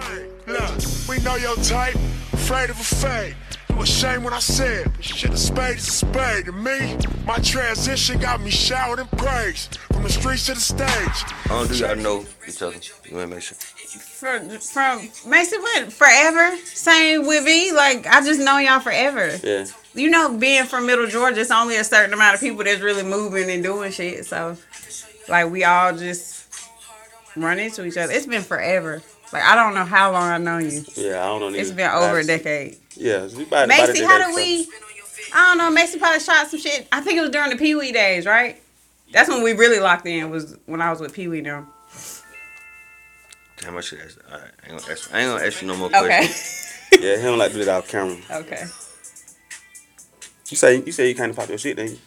[0.00, 0.30] fame.
[0.46, 1.94] Look, we know your type,
[2.32, 3.36] afraid of a fade.
[3.70, 6.46] You ashamed when I said, shit, a spade is a spade.
[6.46, 9.68] To me, my transition got me showered in praise.
[9.92, 10.88] From the streets to the stage.
[10.88, 12.76] I don't do y'all know each other.
[13.04, 13.56] You wanna make sure.
[13.56, 16.56] From, from Macon, what forever?
[16.64, 17.72] Same with me.
[17.72, 19.38] Like I just know y'all forever.
[19.42, 19.66] Yeah.
[19.94, 23.02] You know, being from Middle Georgia, it's only a certain amount of people that's really
[23.02, 24.26] moving and doing shit.
[24.26, 24.56] So,
[25.28, 26.36] like we all just
[27.36, 28.12] run into each other.
[28.12, 29.02] It's been forever.
[29.32, 30.84] Like I don't know how long I've known you.
[30.94, 31.58] Yeah, I don't know.
[31.58, 32.78] It's been over a decade.
[32.96, 34.68] Yeah, we about, about Macy, a how decade, did we?
[35.32, 35.70] I don't know.
[35.70, 36.86] Macy probably shot some shit.
[36.92, 38.62] I think it was during the Pee Wee days, right?
[39.12, 40.30] That's when we really locked in.
[40.30, 41.66] Was when I was with Pee Wee now.
[41.92, 42.22] so.
[43.64, 44.18] How much should I ask?
[44.30, 45.98] I ain't gonna ask, I ain't gonna ask you no more Okay.
[46.08, 46.62] questions.
[47.00, 48.16] Yeah, he don't like to do it off camera.
[48.30, 48.64] okay.
[50.48, 51.98] You say you say you kind of pop your shit, then you?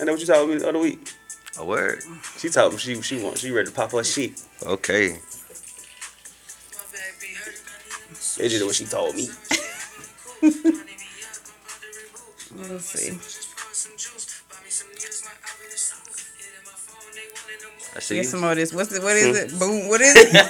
[0.00, 1.12] And that what you told me the other week.
[1.58, 2.02] A word.
[2.38, 4.40] She told me she she want she ready to pop her shit.
[4.64, 5.18] Okay.
[8.38, 9.28] They did what she told me.
[12.68, 13.18] Let's see.
[17.94, 18.30] I see Get you.
[18.30, 18.72] some more of this.
[18.72, 19.02] What's it?
[19.02, 19.50] What is it?
[19.52, 19.58] Hmm.
[19.58, 19.88] Boom.
[19.88, 20.32] What is it?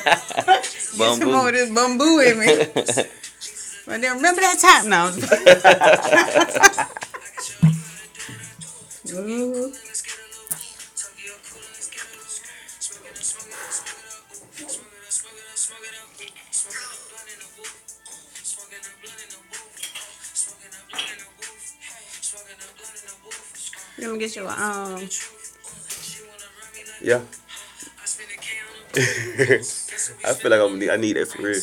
[0.47, 1.33] Get some Bamboo.
[1.33, 2.47] more of this bamboo in me.
[3.85, 5.09] But then remember that time now.
[9.13, 9.73] Ooh.
[24.03, 25.09] Let me get you a um.
[27.01, 27.21] Yeah.
[28.97, 31.61] I feel like I'm need, I need that for real.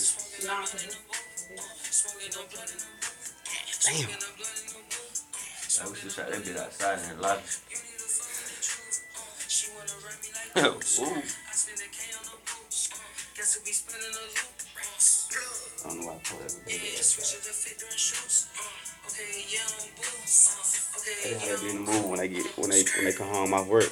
[3.83, 4.07] Damn.
[5.81, 7.59] I wish you shot that bit outside and lock it.
[10.55, 10.63] Ooh.
[15.83, 16.59] I don't know why I pulled that.
[21.23, 23.27] They how they be in the mood when they get when they when they come
[23.27, 23.91] home off work.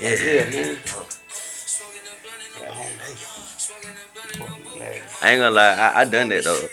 [0.00, 0.76] Yeah, yeah, yeah.
[5.22, 6.68] I ain't gonna lie, I, I done that though.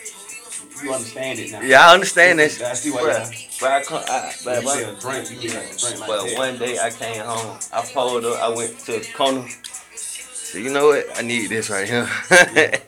[0.84, 1.62] You understand it now.
[1.62, 2.62] Yeah, I understand that.
[2.62, 3.32] I see why But,
[3.62, 6.36] but I come, I, but, You say a drink, you a drink like but that.
[6.36, 9.48] one day I came home, I pulled up, I went to the corner.
[9.96, 11.08] So you know what?
[11.18, 12.06] I need this right here.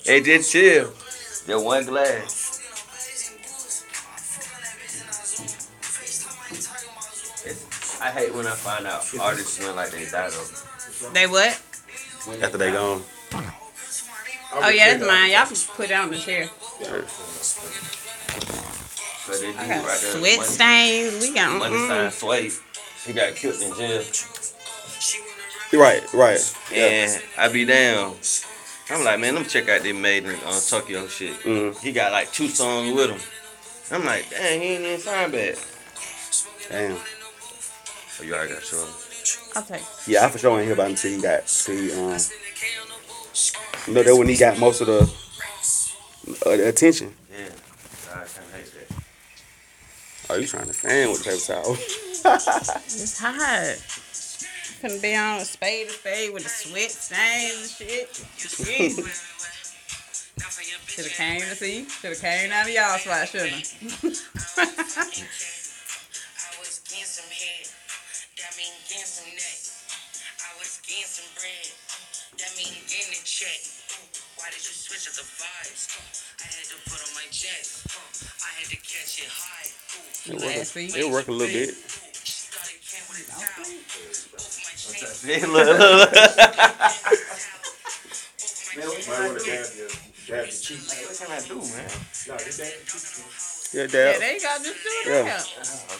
[0.06, 0.92] hey, just chill.
[1.48, 2.45] Just one glass.
[8.06, 11.10] I hate when I find out artists smell like they died though.
[11.14, 11.60] They what?
[12.42, 13.02] After they gone.
[14.54, 15.32] Oh yeah, that's mine.
[15.32, 16.48] Y'all can put it on the chair.
[19.26, 19.96] So they do I right got there.
[19.98, 21.22] sweat Money- stains.
[21.22, 21.58] We got.
[21.58, 21.88] Money Mm-mm.
[21.88, 22.52] sign Suede.
[23.08, 24.04] He got killed in jail.
[25.74, 26.56] Right, right.
[26.72, 26.86] Yeah.
[26.86, 28.16] And I be down.
[28.92, 31.34] I'm like, man, let me check out this made in uh, Tokyo shit.
[31.40, 31.76] Mhm.
[31.80, 33.20] He got like two songs with him.
[33.92, 35.58] I'm like, dang, he ain't even sound bad.
[36.70, 36.98] Damn.
[38.16, 38.88] So you already got show.
[39.58, 39.82] I'll take.
[40.08, 42.18] Yeah, I for sure ain't hear about him until he got till he um
[43.88, 45.02] you know that when he got most of the
[46.46, 47.14] uh, the attention.
[47.30, 47.50] Yeah.
[48.10, 49.04] I kind of hate that.
[50.30, 51.78] Oh, you trying to fan with the paper towel?
[51.78, 53.76] It's hot.
[54.80, 58.16] Couldn't be on a spade to spade with the sweat stains and shit.
[60.88, 61.90] Should have came to see.
[61.90, 63.66] Should have came out of y'all spot, shouldn't have?
[66.98, 67.65] I
[68.66, 69.60] mean getting some neck.
[70.42, 71.70] I was getting some bread.
[72.42, 73.62] That mean getting a check.
[74.42, 75.86] Why did you switch up the vibes?
[76.42, 77.86] I had to put on my chest.
[78.42, 79.70] I had to catch it high.
[80.26, 80.98] It Last work, week.
[80.98, 81.70] it work a little bit.
[82.26, 83.70] She thought it came with a towel.
[84.34, 84.74] Both my
[85.46, 86.10] look, look, look.
[90.26, 91.90] What can I do, man?
[92.28, 92.38] Yeah,
[93.74, 94.22] Yeah, dad.
[94.22, 94.58] there you go.
[94.58, 95.24] Just do it Yeah.
[95.24, 95.44] now.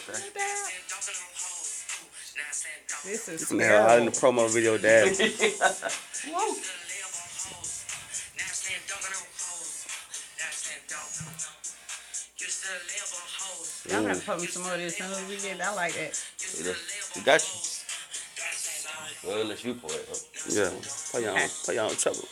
[0.10, 1.35] Okay.
[3.06, 5.16] This is Now out in the promo video, dad.
[13.90, 14.98] Y'all gotta put me some more of this.
[14.98, 16.20] Soon as we get, I like that.
[17.16, 17.42] You got
[19.24, 19.30] you.
[19.30, 20.08] Well, unless you pour it.
[20.10, 20.16] huh?
[20.50, 20.72] Yeah,
[21.12, 22.28] put y'all, put y'all in trouble.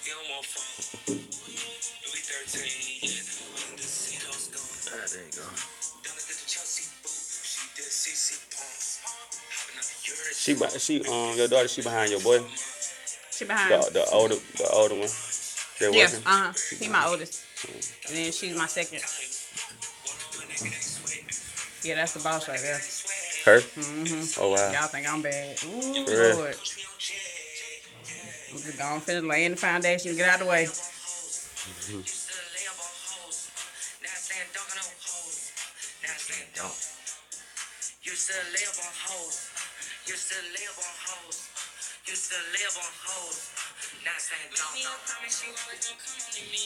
[10.04, 12.40] She, be- she, um, your daughter, she behind your boy,
[13.32, 13.84] She behind.
[13.84, 15.10] the, the older, the older one.
[15.80, 16.20] They're Yeah, working.
[16.26, 16.54] uh huh.
[16.80, 17.44] He my oldest,
[18.08, 19.02] and then she's my second.
[21.84, 22.80] Yeah, that's the boss right there.
[23.46, 23.60] Her?
[23.60, 24.42] Mm-hmm.
[24.42, 24.72] Oh wow.
[24.72, 25.58] Y'all think I'm bad?
[25.66, 26.36] Ooh, For real?
[26.38, 26.56] Lord.
[28.52, 30.16] I'm just gonna finish laying the foundation.
[30.16, 30.62] Get out of the way.
[30.64, 33.50] Used to lay up on hoes.
[34.04, 35.52] Now saying dunk on them hoes.
[36.04, 36.74] Now saying dunk.
[38.04, 39.53] Used to lay up on hoes.
[40.08, 41.48] Used to lay up on hoes.
[42.12, 43.40] Used to lay up on hoes.
[44.04, 44.76] Now saying dunk.
[44.76, 46.64] Me, I promise you always gonna come on to me.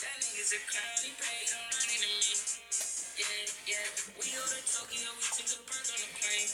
[0.00, 2.32] That nigga's a clown, he paid on running to me.
[3.20, 3.28] Yeah,
[3.68, 3.84] yeah.
[4.16, 6.50] We go to Tokyo, we took a perk on the plane.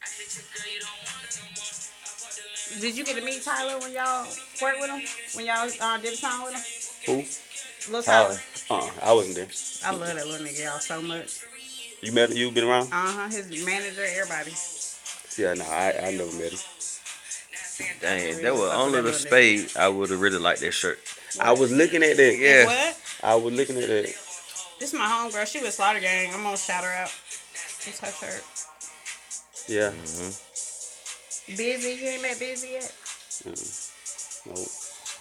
[0.00, 1.74] I hit your girl, you don't want it no more.
[1.76, 2.80] I bought the land.
[2.80, 4.24] Did you get to meet Tyler when y'all
[4.64, 5.02] worked with him?
[5.36, 6.64] When y'all uh, did a song with him?
[7.04, 7.92] Who?
[7.92, 8.40] Lil Tyler.
[8.70, 9.52] Uh, I wasn't there.
[9.84, 11.44] I love that little nigga, y'all, so much.
[12.02, 12.34] You met?
[12.34, 12.88] You been around?
[12.92, 13.28] Uh huh.
[13.28, 14.52] His manager, everybody.
[15.38, 16.58] Yeah, no, I I never met him.
[18.00, 20.98] Dang, if that was only the spade, I would have really liked that shirt.
[21.40, 22.36] I was looking at that.
[22.36, 22.66] Yeah.
[22.66, 22.98] What?
[23.22, 24.14] I was looking at that.
[24.80, 25.46] This is my homegirl.
[25.46, 26.34] She was Slaughter Gang.
[26.34, 27.12] I'm gonna shout her out.
[27.54, 28.42] It's her shirt.
[29.68, 29.92] Yeah.
[29.92, 31.56] Mm-hmm.
[31.56, 32.02] Busy.
[32.02, 32.92] You ain't met Busy yet?
[34.46, 34.68] Nope.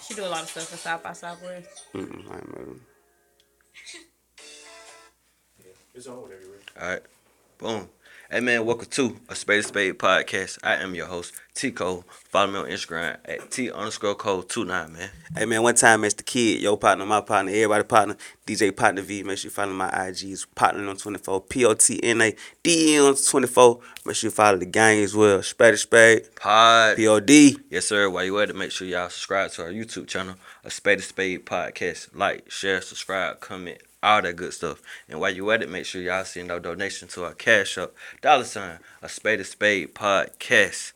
[0.07, 1.67] She do a lot of stuff for South by Southwest.
[1.93, 2.81] Mm-mm, I ain't met him.
[6.01, 6.57] It's on everywhere.
[6.81, 7.01] All right.
[7.59, 7.87] Boom.
[8.31, 10.57] Hey man, welcome to a Spade to Spade podcast.
[10.63, 12.03] I am your host, T Cole.
[12.09, 15.09] Follow me on Instagram at T underscore Cole 29, man.
[15.37, 18.17] Hey man, one time as the kid, your partner, my partner, everybody partner,
[18.47, 19.21] DJ Potna V.
[19.21, 22.95] Make sure you follow my IGs, partner on 24, P O T N A D
[22.95, 23.79] E on 24.
[24.03, 25.43] Make sure you follow the gang as well.
[25.43, 26.97] Spade to Spade, Pod.
[26.97, 27.59] P O D.
[27.69, 28.09] Yes, sir.
[28.09, 30.33] While you at it, make sure y'all subscribe to our YouTube channel,
[30.63, 32.15] a Spade to Spade podcast.
[32.15, 34.81] Like, share, subscribe, comment, all that good stuff.
[35.09, 37.91] And while you at it, make sure y'all send our donation to our Cash App.
[38.21, 40.93] Dollar sign, a Spade a Spade podcast.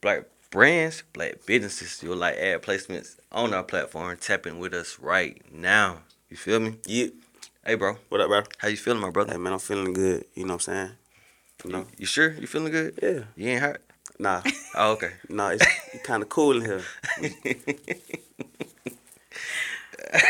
[0.00, 4.16] Black brands, black businesses, you'll like ad placements on our platform.
[4.16, 5.98] Tap in with us right now.
[6.30, 6.76] You feel me?
[6.86, 7.08] Yeah.
[7.64, 7.96] Hey, bro.
[8.08, 8.42] What up, bro?
[8.58, 9.32] How you feeling, my brother?
[9.32, 10.24] Hey man, I'm feeling good.
[10.34, 10.90] You know what I'm saying?
[11.64, 11.86] You know?
[11.98, 12.32] You sure?
[12.32, 12.98] You feeling good?
[13.02, 13.20] Yeah.
[13.36, 13.82] You ain't hurt?
[14.18, 14.42] Nah,
[14.74, 15.12] Oh, okay.
[15.28, 15.64] nah, it's
[16.02, 16.82] kind of cool in here.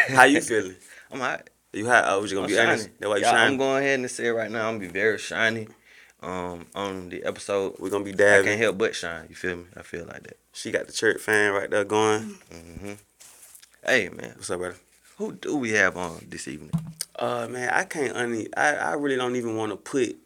[0.09, 0.77] How you feeling?
[1.11, 1.49] I'm hot.
[1.73, 2.05] You hot?
[2.07, 2.69] Oh, was you gonna I'm be shiny.
[2.71, 2.91] honest?
[2.99, 4.69] That's why you Y'all, I'm going ahead and say it right now.
[4.69, 5.69] I'm gonna be very shiny.
[6.21, 9.27] Um, on the episode, We're gonna be I can't help but shine.
[9.29, 9.65] You feel me?
[9.77, 10.39] I feel like that.
[10.53, 12.37] She got the church fan right there going.
[12.51, 12.93] hmm
[13.85, 14.77] Hey man, What's up, brother?
[15.19, 16.71] who do we have on this evening?
[17.19, 18.49] Uh, man, I can't only.
[18.57, 20.17] I, I really don't even want to put.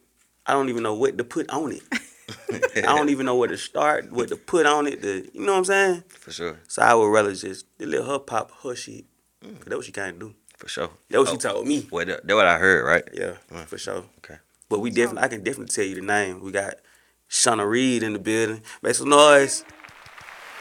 [0.46, 1.82] I don't even know what to put on it.
[2.76, 5.02] I don't even know where to start, what to put on it.
[5.02, 6.04] To, you know what I'm saying?
[6.08, 9.04] For sure, So I would rather just let her pop her shit.
[9.42, 10.34] 'Cause That's what she of do.
[10.62, 10.90] For sure.
[11.10, 11.88] That's what Oh, she told me.
[11.90, 13.02] Well, that, that what I heard, right?
[13.12, 13.66] Yeah, Mm.
[13.66, 14.04] for sure.
[14.18, 14.36] Okay.
[14.68, 16.40] But we definitely, I can definitely tell you the name.
[16.40, 16.74] We got
[17.28, 18.62] Shawna Reed in the building.
[18.80, 19.64] Make some noise.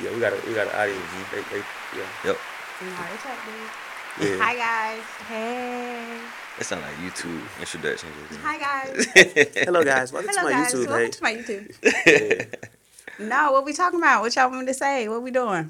[0.01, 1.05] Yeah, we got a, we got an audience.
[1.31, 1.63] They, they,
[1.97, 2.37] yeah, Yep.
[2.81, 4.37] yeah.
[4.41, 5.03] Hi guys.
[5.29, 6.19] Hey.
[6.57, 8.09] That sound like YouTube introduction.
[8.41, 9.05] Hi guys.
[9.65, 10.73] Hello guys, welcome Hello to my guys.
[10.73, 11.15] YouTube Welcome page.
[11.17, 12.55] to my YouTube.
[13.19, 14.21] No, what we talking about?
[14.23, 15.07] What y'all want me to say?
[15.07, 15.69] What we doing?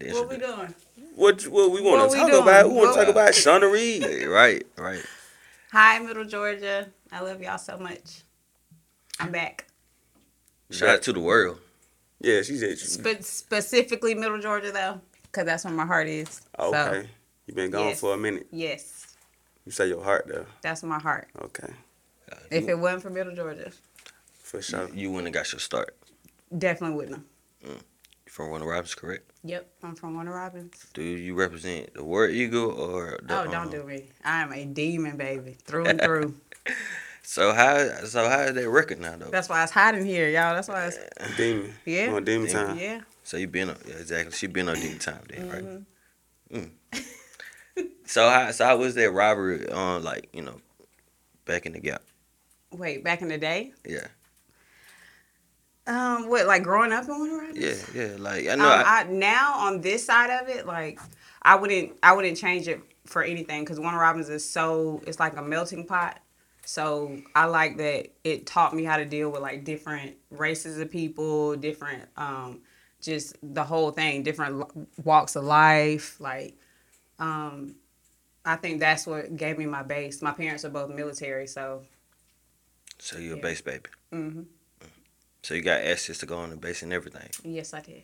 [0.00, 0.74] What we doing?
[1.20, 2.42] What what we want to talk doing?
[2.42, 2.68] about?
[2.70, 4.02] We want to talk about Shawna Reed.
[4.02, 5.04] Hey, right, right.
[5.70, 6.88] Hi, Middle Georgia.
[7.12, 8.22] I love y'all so much.
[9.18, 9.66] I'm back.
[10.70, 11.58] Shout out to the world.
[12.22, 12.78] Yeah, she said.
[12.78, 16.40] She, Spe- specifically Middle Georgia though, because that's where my heart is.
[16.58, 17.08] okay, So,
[17.46, 18.00] you been gone yes.
[18.00, 18.46] for a minute.
[18.50, 19.14] yes,
[19.66, 20.46] You say your heart though.
[20.62, 21.28] that's my heart.
[21.38, 21.70] Okay,
[22.32, 23.70] uh, If it wasn't for Middle Georgia,
[24.42, 24.88] for sure.
[24.94, 25.94] You wouldn't have got your start.
[26.56, 27.16] definitely wouldn't
[27.62, 27.72] have.
[27.72, 27.78] You
[28.32, 29.29] from Warner Robins, correct?
[29.42, 30.86] Yep, I'm from Warner Robins.
[30.92, 33.40] Do you represent the War Eagle or the?
[33.40, 34.10] oh, don't um, do me.
[34.24, 36.34] I am a demon, baby, through and through.
[37.22, 39.30] So how so how is that record now though?
[39.30, 40.54] That's why it's hot in here, y'all.
[40.54, 40.98] That's why it's
[41.36, 41.72] Demon.
[41.84, 42.66] yeah, You want demon Demon.
[42.66, 42.78] time?
[42.78, 43.00] yeah.
[43.22, 44.32] So you been on yeah, exactly.
[44.32, 45.48] She been on demon time then,
[46.52, 46.62] right?
[46.62, 46.70] Mhm.
[48.06, 50.60] So how so how was that robbery on like you know
[51.44, 52.02] back in the gap?
[52.72, 54.08] Wait, back in the day, Yeah,
[55.90, 58.16] um, what like growing up in Warner yeah, yeah.
[58.18, 58.68] Like I Um, know.
[58.68, 61.00] I, I, now on this side of it, like
[61.42, 65.36] I wouldn't, I wouldn't change it for anything because Warner Robins is so, it's like
[65.36, 66.20] a melting pot.
[66.64, 70.90] So I like that it taught me how to deal with like different races of
[70.90, 72.60] people, different, um,
[73.02, 74.64] just the whole thing, different
[75.04, 76.20] walks of life.
[76.20, 76.56] Like,
[77.18, 77.74] um,
[78.44, 80.22] I think that's what gave me my base.
[80.22, 81.82] My parents are both military, so
[82.98, 83.90] so you're a base baby.
[84.12, 84.42] hmm
[85.42, 87.28] So you got access to go on the base and everything.
[87.44, 88.02] yes, I did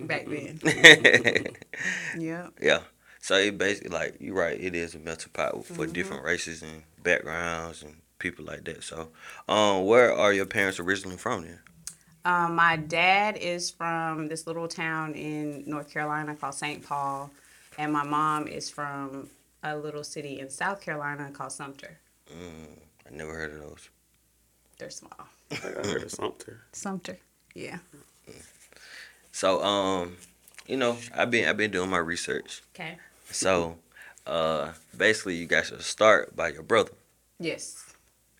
[0.00, 0.58] back then.
[2.18, 2.48] yeah.
[2.60, 2.80] yeah.
[3.20, 4.58] So it basically like you're right.
[4.58, 5.92] It is a melting pot for Mm-hmm.
[5.92, 8.82] different races and backgrounds and people like that.
[8.82, 9.08] So,
[9.48, 11.42] um, where are your parents originally from?
[11.42, 11.58] Then.
[12.24, 16.84] Um, my dad is from this little town in North Carolina called St.
[16.84, 17.30] Paul,
[17.78, 19.28] and my mom is from
[19.62, 21.98] a little city in South Carolina called Sumter.
[22.30, 22.78] Mm,
[23.10, 23.88] I never heard of those.
[24.78, 25.28] They're small.
[25.50, 26.54] I heard of something.
[26.72, 27.18] Sumter.
[27.54, 27.78] Yeah.
[29.32, 30.16] So, um,
[30.66, 32.62] you know, I've been I've been doing my research.
[32.74, 32.98] Okay.
[33.30, 33.76] So,
[34.26, 36.92] uh, basically, you got your start by your brother,
[37.38, 37.84] Yes.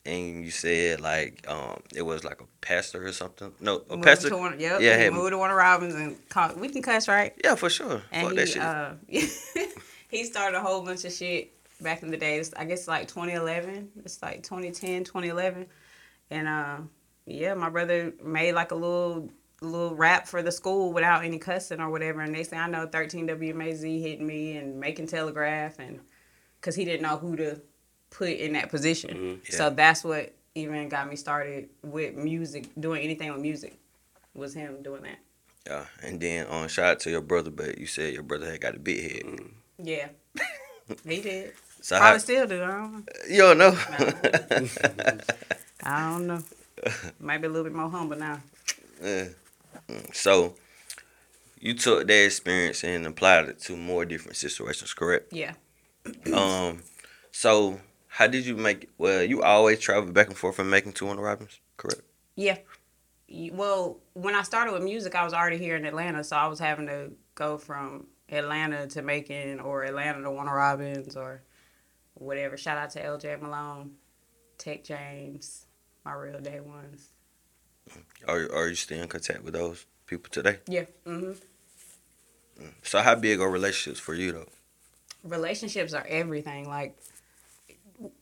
[0.07, 3.53] and you said like um, it was like a pastor or something.
[3.61, 4.29] No, a Moved pastor.
[4.31, 4.81] To one, yep.
[4.81, 7.33] Yeah, he had- moved to Warner Robins and called, we can cuss, right?
[7.45, 8.03] Yeah, for sure.
[8.11, 8.63] And Fuck that he, shit.
[8.63, 8.93] uh,
[10.09, 12.53] he started a whole bunch of shit back in the days.
[12.57, 13.91] I guess like 2011.
[14.05, 15.67] It's like 2010, 2011.
[16.31, 16.77] And uh,
[17.29, 19.31] yeah, my brother made like a little
[19.61, 22.21] little rap for the school without any cussing or whatever.
[22.21, 26.01] And next thing I know, 13 WMAZ hitting me and Macon Telegraph and
[26.61, 27.61] because he didn't know who to
[28.11, 29.11] put in that position.
[29.11, 29.53] Mm-hmm.
[29.53, 33.79] So that's what even got me started with music, doing anything with music.
[34.35, 35.19] Was him doing that?
[35.69, 38.61] yeah, and then on shout out to your brother, but you said your brother had
[38.61, 39.23] got a big head.
[39.23, 39.51] Mm.
[39.83, 40.09] Yeah,
[41.07, 41.53] he did.
[41.81, 42.63] So Probably how, still do.
[42.65, 43.03] I don't know.
[43.31, 43.79] you don't know.
[45.85, 46.43] I don't know.
[47.21, 48.41] Might be a little bit more humble now.
[49.03, 49.29] Yeah.
[50.13, 50.55] So
[51.61, 55.33] you took that experience and applied it to more different situations, correct?
[55.33, 55.55] Yeah.
[56.33, 56.83] Um,
[57.33, 58.89] so how did you make?
[58.99, 62.01] Well, you always travel back and forth from Macon two on the Robins, correct?
[62.35, 62.59] Yeah.
[63.53, 66.59] Well, when I started with music, I was already here in Atlanta, so I was
[66.59, 71.43] having to go from Atlanta to Macon or Atlanta to Warner Robins or
[72.15, 72.57] whatever.
[72.57, 73.93] Shout out to LJ Malone,
[74.57, 75.67] Tech James,
[76.09, 77.09] my real day ones.
[78.27, 80.59] Are are you still in contact with those people today?
[80.67, 80.85] Yeah.
[81.05, 81.33] hmm
[82.83, 84.49] So how big are relationships for you though?
[85.25, 86.67] relationships are everything.
[86.69, 86.97] Like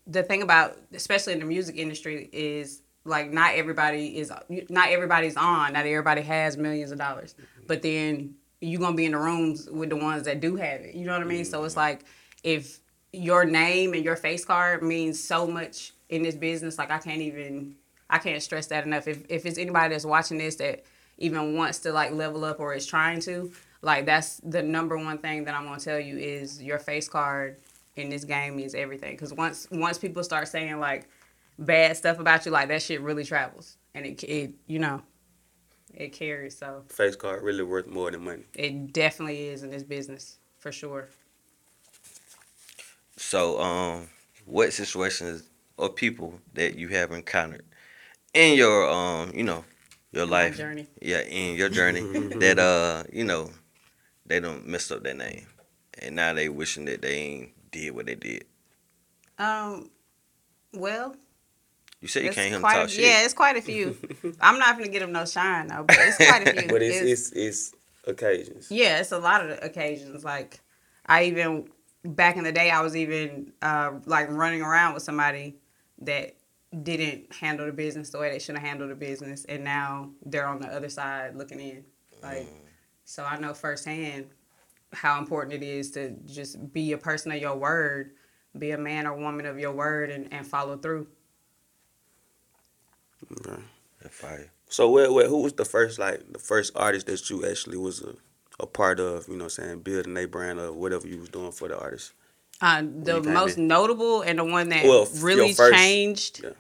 [0.07, 4.33] the thing about, especially in the music industry, is like not everybody is
[4.69, 5.75] not everybody's on.
[5.75, 7.35] Not everybody has millions of dollars,
[7.67, 10.95] but then you're gonna be in the rooms with the ones that do have it.
[10.95, 11.45] You know what I mean?
[11.45, 12.05] So it's like
[12.43, 12.81] if
[13.13, 17.23] your name and your face card means so much in this business, like I can't
[17.23, 17.77] even
[18.09, 19.09] I can't stress that enough.
[19.09, 20.85] If if it's anybody that's watching this that
[21.19, 23.51] even wants to like level up or is trying to,
[23.83, 27.57] like that's the number one thing that I'm gonna tell you is your face card
[27.97, 29.13] in this game is everything.
[29.13, 31.09] Because once once people start saying like
[31.59, 35.03] bad stuff about you, like that shit really travels, and it it you know
[35.95, 36.57] it carries.
[36.57, 38.45] So Face card really worth more than money.
[38.55, 41.09] it definitely is in this business for sure.
[43.17, 44.09] So um,
[44.45, 45.45] what situations
[45.77, 47.65] or people that you have encountered
[48.35, 49.65] in your um, you know,
[50.13, 50.87] your life, journey.
[51.01, 52.01] yeah, in your journey
[52.39, 53.51] that uh, you know,
[54.25, 55.47] they don't mess up their name,
[56.01, 58.45] and now they wishing that they ain't did what they did.
[59.39, 59.91] Um,
[60.73, 61.15] well,
[62.01, 63.05] You said you it's can't hear them talk a, shit.
[63.05, 63.97] yeah, it's quite a few.
[64.41, 66.69] I'm not gonna get them no shine though, but it's quite a few.
[66.69, 67.75] But it's It's- it's it's
[68.07, 68.71] occasions.
[68.71, 70.25] Yeah, it's a lot of occasions.
[70.25, 70.61] Like
[71.07, 71.69] I even
[72.05, 75.57] back in the day, I was even uh, like running around with somebody
[76.03, 76.37] that
[76.83, 80.47] didn't handle the business the way they should have handled the business, and now they're
[80.47, 81.85] on the other side looking in.
[82.23, 82.53] Like, mm.
[83.05, 84.27] so I know firsthand
[84.93, 88.13] how important it is to just be a person of your word,
[88.59, 91.07] be a man or woman of your word, and, and follow through.
[93.33, 93.61] Okay.
[94.03, 94.51] That fire.
[94.69, 98.03] So where, where who was the first like the first artist that you actually was
[98.03, 98.15] a,
[98.61, 101.29] a part of, you know what I'm saying, building their brand or whatever you was
[101.29, 102.13] doing for the artist?
[102.61, 106.41] Uh, the most notable and the one that Well, really first- changed.
[106.43, 106.51] yeah.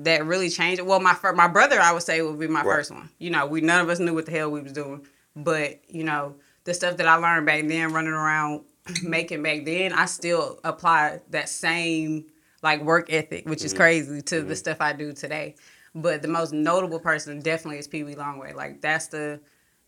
[0.00, 0.82] That really changed.
[0.82, 2.76] Well, my fir- my brother, I would say, would be my Right.
[2.76, 3.08] first one.
[3.18, 6.04] You know, we none of us knew what the hell we was doing, but you
[6.04, 6.34] know,
[6.64, 8.64] the stuff that I learned back then, running around
[9.02, 12.26] making back then, I still apply that same
[12.62, 13.80] like work ethic, which is Mm-hmm.
[13.80, 15.54] crazy to the stuff I do today.
[15.94, 18.54] But the most notable person definitely is Pee Wee Longway.
[18.54, 19.40] Like that's the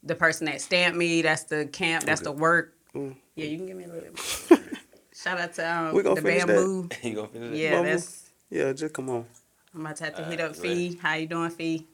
[0.05, 1.21] the person that stamped me.
[1.21, 2.05] That's the camp.
[2.05, 2.75] That's the work.
[2.95, 3.17] Mm.
[3.35, 4.09] Yeah, you can give me a little
[4.49, 4.61] bit.
[5.27, 5.33] more.
[5.37, 6.47] Shout out to um, We gonna the finish that.
[6.49, 6.89] bamboo.
[7.09, 7.57] you gonna finish it?
[7.57, 7.91] Yeah, Bamboo.
[7.91, 8.31] that's.
[8.51, 9.27] Yeah, just come on.
[9.75, 10.99] I'm about to have to hit Alright, up Fee.
[11.03, 11.87] How you doing, Fee?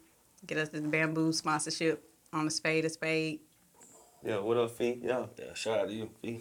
[0.47, 2.03] Get us this bamboo sponsorship
[2.33, 3.41] on the spade of spade.
[4.25, 5.01] Yeah, what up, Fee?
[5.03, 5.27] Yeah.
[5.39, 6.11] Yeah, shout out to you.
[6.23, 6.41] Fee.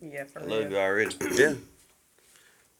[0.10, 0.70] Yeah, for I love real.
[0.70, 1.16] you already.
[1.34, 1.54] Yeah.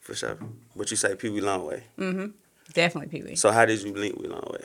[0.00, 0.38] For sure.
[0.74, 1.82] But you say Pee Wee Longway.
[1.98, 2.26] Mm-hmm.
[2.72, 3.36] Definitely Pee Wee.
[3.36, 4.64] So how did you link with Longway?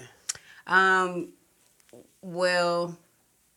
[0.65, 1.29] Um,
[2.21, 2.97] well,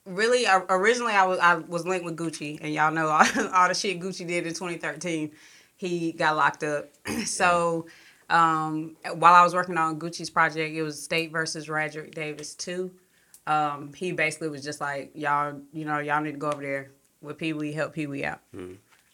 [0.07, 3.73] really, originally I was I was linked with Gucci, and y'all know all, all the
[3.75, 5.31] shit Gucci did in 2013.
[5.75, 6.89] He got locked up.
[7.25, 7.85] so,
[8.29, 12.91] um, while I was working on Gucci's project, it was State versus Radric Davis two.
[13.45, 16.91] Um, he basically was just like, y'all, you know, y'all need to go over there
[17.21, 18.39] with Pee Wee, help Pee Wee out.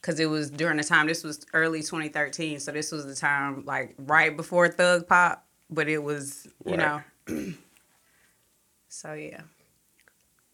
[0.01, 1.07] Cause it was during the time.
[1.07, 5.87] This was early 2013, so this was the time like right before Thug Pop, but
[5.87, 7.01] it was you Right.
[7.27, 7.53] know.
[8.89, 9.41] so yeah.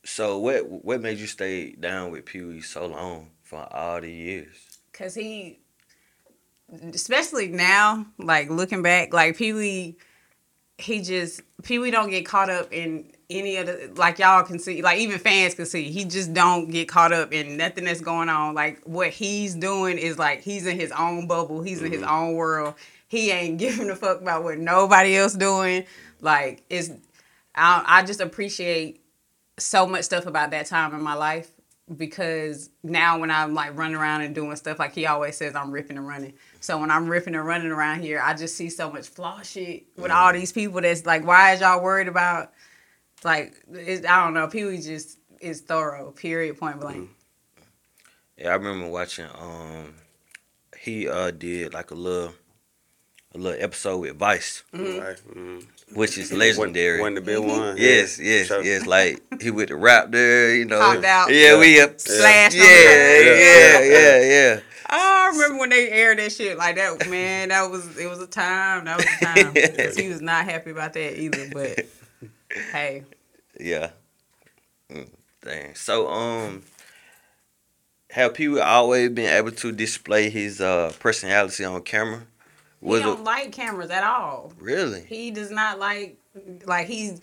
[0.04, 4.12] So what what made you stay down with Pee Wee so long for all the
[4.12, 4.80] years?
[4.94, 5.60] Cause he,
[6.94, 9.98] especially now, like looking back, like Pee Wee,
[10.78, 14.58] he just Pee Wee don't get caught up in any of the like y'all can
[14.58, 15.92] see, like even fans can see.
[15.92, 18.56] He just don't get caught up in nothing that's going on.
[18.56, 21.62] Like what he's doing is like he's in his own bubble.
[21.62, 22.14] He's in his mm-hmm.
[22.14, 22.76] own world.
[23.08, 25.86] He ain't giving a fuck about what nobody else doing.
[26.22, 26.90] Like it's,
[27.54, 29.02] I I just appreciate
[29.60, 31.52] so much stuff about that time in my life
[31.96, 35.72] because now when I'm like running around and doing stuff like he always says I'm
[35.72, 36.34] ripping and running.
[36.60, 39.86] So when I'm ripping and running around here, I just see so much flaw shit
[39.98, 42.54] with all these people that's like, why is y'all worried about
[43.24, 47.10] like it, I don't know, Pee Wee just is thorough, period, point blank.
[48.38, 49.26] Yeah, I remember watching.
[49.38, 49.96] Um,
[50.80, 52.34] he uh did like a little,
[53.34, 55.18] a little episode with Vice, Right.
[55.36, 55.66] Mm.
[55.94, 57.00] Which is legendary.
[57.00, 57.78] One, one to be one.
[57.78, 58.64] Yes, yes, Sure.
[58.64, 58.86] yes.
[58.86, 60.80] Like he with the rap there, you know.
[60.80, 61.34] Popped out.
[61.34, 62.00] Yeah, we up.
[62.00, 64.22] Slashed on Yeah, the yeah, yeah,
[64.56, 64.60] yeah.
[64.92, 67.08] I remember when they aired that shit like that.
[67.08, 68.86] Man, that was it was a time.
[68.86, 69.54] That was a time.
[69.78, 71.46] 'Cause he was not happy about that either.
[71.54, 71.86] But
[72.72, 73.04] hey,
[73.60, 73.92] Yeah.
[74.92, 75.10] Mm,
[75.44, 75.76] dang.
[75.76, 76.64] So um
[78.12, 82.24] have people always been able to display his uh personality on camera?
[82.82, 84.54] He Was don't it like cameras at all.
[84.60, 85.02] really?
[85.08, 86.18] He does not like
[86.66, 87.20] like he's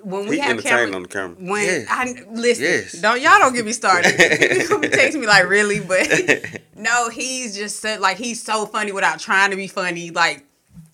[0.00, 0.94] when we He have entertained cameras.
[0.94, 1.36] on the camera.
[1.40, 1.86] When Yes.
[1.90, 2.92] I listen, Yes.
[2.92, 4.12] don't y'all don't get me started.
[4.18, 9.18] you text me like really, but no, he's just so, like he's so funny without
[9.18, 10.10] trying to be funny.
[10.10, 10.44] Like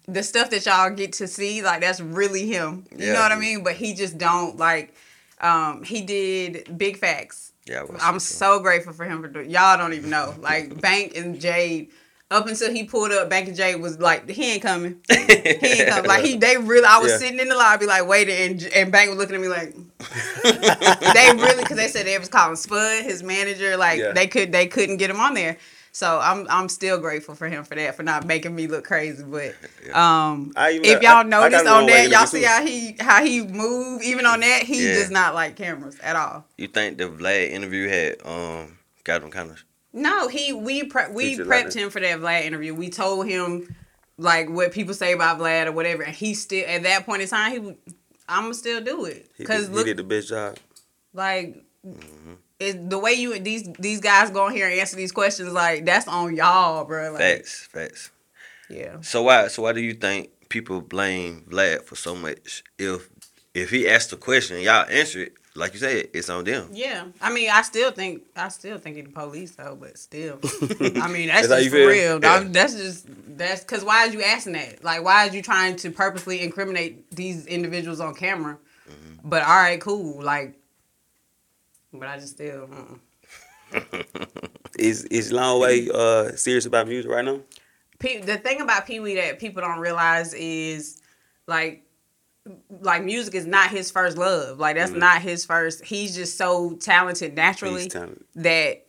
[0.06, 2.84] the stuff that y'all get to see, like that's really him.
[2.96, 3.12] You Yeah.
[3.14, 3.62] know what I mean?
[3.64, 4.94] But he just don't like.
[5.40, 7.52] Um, he did Big Facts.
[7.66, 9.50] Yeah, I'm so grateful for him for doing.
[9.50, 10.34] Y'all don't even know.
[10.38, 11.90] Like Bank and Jade.
[12.34, 15.00] Up until he pulled up, Bank and Jade was like, he ain't coming.
[15.08, 16.06] He ain't coming.
[16.06, 16.84] Like he, they really.
[16.84, 17.18] I was Yeah.
[17.18, 19.72] sitting in the lobby like waiting, and and Bank was looking at me like,
[20.42, 23.76] they really because they said they was calling Spud, his manager.
[23.76, 24.12] Like Yeah.
[24.12, 25.56] they could they couldn't get him on there.
[25.92, 29.22] So I'm I'm still grateful for him for that for not making me look crazy.
[29.22, 29.54] But
[29.94, 33.24] um, I even- if y'all I notice him on that, y'all see how he how
[33.24, 34.94] he move even on that he Yeah.
[34.94, 36.44] does not like cameras at all.
[36.58, 39.62] You think the Vlad interview had um got him kind of
[39.94, 42.74] No, he we pre- we prepped him for that Vlad interview.
[42.74, 43.74] We told him
[44.18, 47.28] like what people say about Vlad or whatever, and he still at that point in
[47.28, 47.76] time he would.
[48.28, 50.56] I'm gonna still do it because look he did the best job.
[51.12, 52.32] like mm-hmm.
[52.58, 55.84] it's the way you these these guys go in here and answer these questions like
[55.84, 57.12] that's on y'all, bro.
[57.12, 58.10] Like, facts, facts.
[58.68, 63.08] Yeah, So why so why do you think people blame Vlad for so much if
[63.54, 66.68] if he asked the question, y'all answer it, like you said, it's on them.
[66.72, 67.04] yeah.
[67.20, 70.40] I mean, I still think I still think he the police though, but still,
[71.00, 71.88] I mean that's, That's just you for feel?
[71.88, 72.20] real.
[72.22, 72.44] Yeah.
[72.48, 73.06] That's just
[73.38, 74.82] that's because why is you asking that?
[74.82, 78.58] Like, why is you trying to purposely incriminate these individuals on camera?
[78.88, 79.28] Mm-hmm.
[79.28, 80.22] But all right, cool.
[80.22, 80.56] Like,
[81.92, 82.68] but I just still.
[83.72, 83.82] uh-uh.
[84.78, 87.40] Is is Longway uh serious about music right now?
[88.00, 91.00] Pe- the thing about Pee Wee that people don't realize is
[91.46, 91.83] like
[92.80, 94.58] like music is not his first love.
[94.58, 94.98] Like that's mm.
[94.98, 95.84] not his first.
[95.84, 98.24] He's just so talented naturally talented.
[98.36, 98.86] that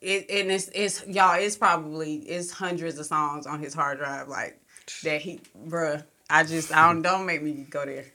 [0.00, 1.38] it and it's it's y'all.
[1.38, 4.28] It's probably it's hundreds of songs on his hard drive.
[4.28, 4.60] Like
[5.04, 6.04] that he, bruh.
[6.28, 8.06] I just I don't don't make me go there.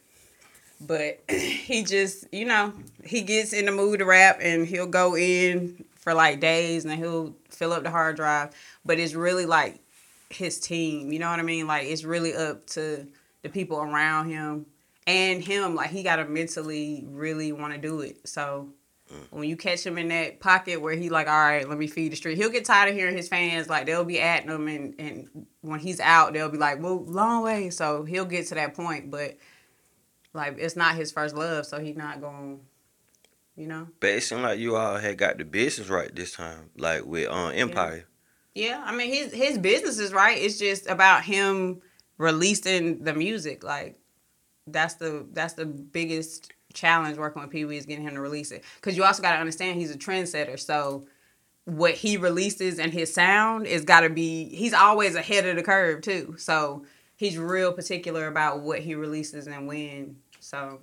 [0.80, 5.16] But he just you know he gets in the mood to rap and he'll go
[5.18, 8.52] in for like days and he'll fill up the hard drive.
[8.86, 9.80] But it's really like
[10.30, 11.12] his team.
[11.12, 11.68] You know what I mean?
[11.68, 13.08] Like it's really up to
[13.48, 14.66] the people around him
[15.06, 15.76] and him.
[15.76, 18.28] Like he gotta mentally really want to do it.
[18.28, 18.70] So
[19.30, 22.12] when you catch him in that pocket where he like, all right, let me feed
[22.12, 24.96] the street, he'll get tired of hearing his fans like they'll be at him and
[25.00, 27.72] and when he's out, they'll be like, well, Longway.
[27.72, 29.38] So he'll get to that point, but
[30.34, 32.62] like it's not his first love, so he's not going.
[33.56, 33.88] You know.
[34.00, 37.28] But it seemed like you all had got the business right this time, like with
[37.28, 38.06] um Empire.
[38.54, 40.38] Yeah, I mean his his business is right.
[40.38, 41.82] It's just about him
[42.18, 43.64] releasing the music.
[43.64, 44.00] Like
[44.66, 48.52] that's the that's the biggest challenge working with Pee Wee is getting him to release
[48.52, 48.64] it.
[48.76, 50.60] Because you also got to understand he's a trendsetter.
[50.60, 51.08] So
[51.66, 54.46] what he releases and his sound is got to be.
[54.56, 56.36] He's always ahead of the curve too.
[56.38, 60.18] So he's real particular about what he releases and when.
[60.40, 60.80] So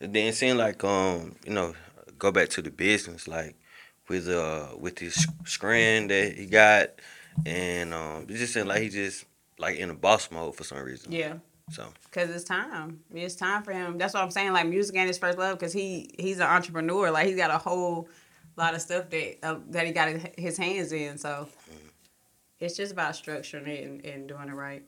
[0.00, 1.74] it seemed like um, you know,
[2.18, 3.56] go back to the business, like
[4.08, 6.90] with uh with his screen that he got
[7.46, 9.24] and um it just seemed like he just
[9.58, 11.12] like in a boss mode for some reason.
[11.12, 11.34] yeah.
[11.70, 12.98] So Cause it's time.
[13.14, 13.96] It's time for him.
[13.96, 14.52] That's what I'm saying.
[14.52, 15.56] Like music ain't his first love.
[15.60, 17.12] Cause he he's an entrepreneur.
[17.12, 18.08] Like he's got a whole
[18.56, 21.16] lot of stuff that uh, that he got his- hands in.
[21.16, 21.48] So
[22.58, 24.82] it's just about structuring it and, and doing it right.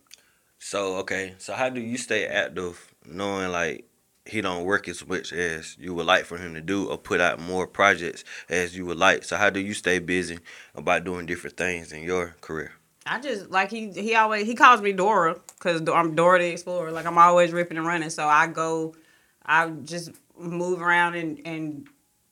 [0.59, 1.35] so okay.
[1.39, 3.87] So how do you stay active knowing like
[4.25, 7.21] he don't work as much as you would like for him to do or put
[7.21, 9.25] out more projects as you would like.
[9.25, 10.39] So how do you stay busy
[10.75, 12.73] about doing different things in your career?
[13.05, 16.93] I just like he he always he calls me Dora because I'm Dora the Explorer.
[16.93, 18.11] Like I'm always ripping and running.
[18.11, 18.95] So I go
[19.45, 21.89] I just move around and and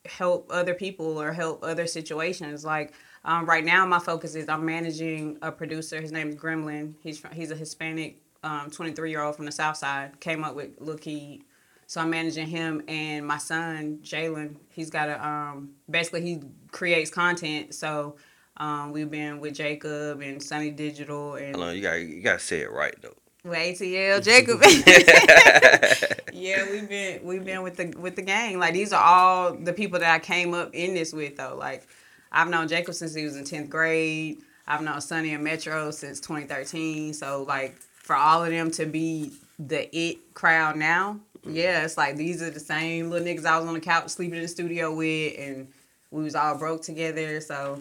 [0.06, 2.64] help other people or help other situations.
[2.64, 6.00] Like um, right now, my focus is I'm managing a producer.
[6.00, 6.94] His name is Gremlin.
[7.02, 10.20] He's he's a Hispanic, um, 23 year old from the South Side.
[10.20, 11.42] Came up with Key.
[11.90, 14.54] So I'm managing him and my son Jalen.
[14.68, 17.74] He's got a um, basically he creates content.
[17.74, 18.14] So
[18.58, 22.38] um, we've been with Jacob and Sonny Digital and Hold on, you got you got
[22.38, 23.16] to say it right though.
[23.42, 24.60] with ATL Jacob.
[26.32, 28.60] yeah, we've been we've been with the with the gang.
[28.60, 31.56] Like these are all the people that I came up in this with though.
[31.58, 31.88] Like
[32.30, 34.38] I've known Jacob since he was in tenth grade.
[34.64, 37.14] I've known Sonny and Metro since 2013.
[37.14, 42.16] So like for all of them to be the it crowd now, yeah, it's like
[42.16, 44.94] these are the same little niggas I was on the couch sleeping in the studio
[44.94, 45.68] with, and
[46.10, 47.40] we was all broke together.
[47.40, 47.80] So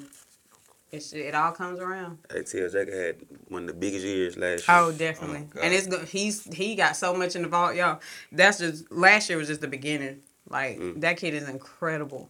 [0.92, 2.20] it's it all comes around.
[2.30, 3.16] ATL Jacob had
[3.48, 4.78] one of the biggest years last year.
[4.78, 5.48] Oh, oh definitely.
[5.50, 5.64] God.
[5.64, 8.00] and it's go- he's he got so much in the vault, y'all.
[8.32, 10.22] That's just last year was just the beginning.
[10.50, 11.00] Like mm.
[11.02, 12.30] that kid is incredible.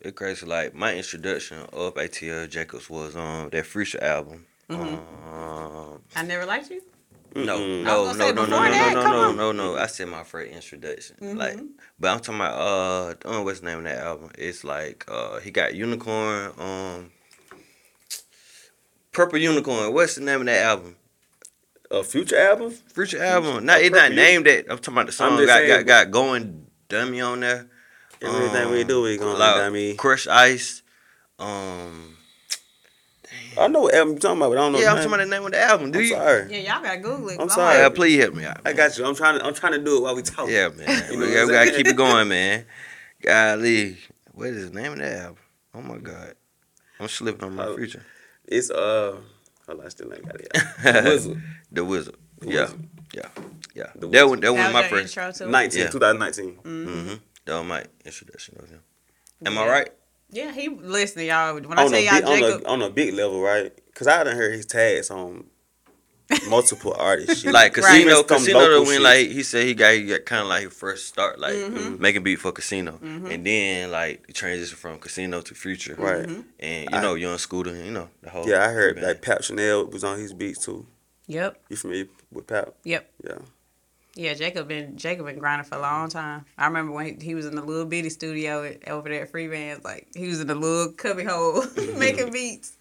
[0.00, 0.46] It's crazy.
[0.46, 4.46] Like my introduction of ATL Jacobs was on that Future album.
[4.68, 5.34] Mm-hmm.
[5.34, 6.82] Um, I never liked you.
[7.44, 9.76] No, no, no, no, no, no, no, no, no, no.
[9.76, 11.38] I said my first introduction.
[11.38, 11.58] Like,
[11.98, 14.30] but I'm talking about uh, what's the name of that album?
[14.38, 16.52] It's like uh, he got Unicorn.
[16.58, 17.10] Um,
[19.12, 19.92] Purple Unicorn.
[19.92, 20.96] What's the name of that album?
[21.90, 22.70] A future album?
[22.70, 23.64] Future album.
[23.64, 24.66] Not it's not named that.
[24.70, 27.66] I'm talking about the song got, saying, got got going dummy on there.
[28.20, 29.38] Everything we Um, do, we gonna.
[29.38, 30.82] like I mean, Crush Ice.
[31.38, 32.17] Um,
[33.58, 34.78] I know what album you're talking about, but I don't know.
[34.80, 35.90] yeah, I'm the talking about the name of the album.
[35.90, 36.10] Do I'm you?
[36.10, 36.52] sorry.
[36.52, 37.36] Yeah, y'all gotta Google it.
[37.36, 37.76] 'cause I'm I'm sorry.
[37.78, 38.60] Yeah, like, please help me out.
[38.64, 39.04] I got you.
[39.06, 39.44] I'm trying to.
[39.44, 40.48] I'm trying to do it while we talk.
[40.48, 41.04] Yeah, man.
[41.10, 42.64] You we, know gotta, we gotta keep it going, man.
[43.22, 43.96] Golly,
[44.32, 45.36] what is the name of that album?
[45.74, 46.34] Oh my god,
[47.00, 47.76] I'm slipping on my Oh.
[47.76, 48.04] future.
[48.46, 49.16] It's uh.
[49.66, 50.48] Hold on, I still ain't got it.
[50.82, 51.42] The Wizard.
[51.72, 52.14] The Wizard.
[52.40, 52.88] The Yeah, Wizard.
[53.12, 53.28] yeah,
[53.74, 53.86] yeah.
[53.94, 54.28] The That Wizard.
[54.30, 55.16] one, that one that was my was your first.
[55.40, 55.88] intro to 19, Yeah.
[55.90, 56.56] 2019.
[56.62, 57.14] Mm-hmm.
[57.44, 58.80] That was my introduction of him.
[59.44, 59.60] Am Yeah.
[59.60, 59.90] I right?
[60.30, 61.54] Yeah, he listen, y'all.
[61.54, 63.72] When I On tell y'all big, on, Jacob, a, on a big level, right?
[63.86, 65.44] Because I done heard his tags on
[66.48, 67.40] multiple artists.
[67.42, 67.52] Shit.
[67.52, 67.84] Like Right.
[67.84, 69.00] Casino, Even Casino local when shit.
[69.02, 72.00] like he said he got, he got kind of like his first start like Mm-hmm.
[72.02, 76.26] making beat for Casino, and then like the transition from Casino to Future, Right.
[76.26, 76.40] Mm-hmm.
[76.60, 78.48] And you know, Young Scooter, you know the whole.
[78.48, 79.06] Yeah, I heard band.
[79.06, 80.86] like Pap Chanel was on his beats too.
[81.26, 82.74] Yep, You familiar with Pap?
[82.84, 83.10] yep.
[83.24, 83.38] Yeah.
[84.18, 86.44] Yeah, Jacob been Jacob been grinding for a long time.
[86.58, 89.30] I remember when he, he was in the little bitty studio at, over there at
[89.30, 91.62] Freebandz, like he was in the little cubby hole
[91.96, 92.76] making beats.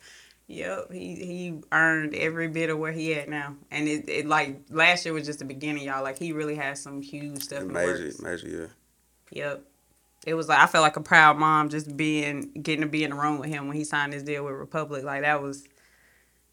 [0.47, 4.61] Yep, he he earned every bit of where he at now, and it, it like
[4.71, 6.01] last year was just the beginning, y'all.
[6.01, 8.67] Like he really had some huge stuff Major, major, yeah.
[9.29, 9.63] Yep.
[10.25, 13.11] It was like I felt like a proud mom just being getting to be in
[13.11, 15.03] the room with him when he signed his deal with Republic.
[15.03, 15.67] Like that was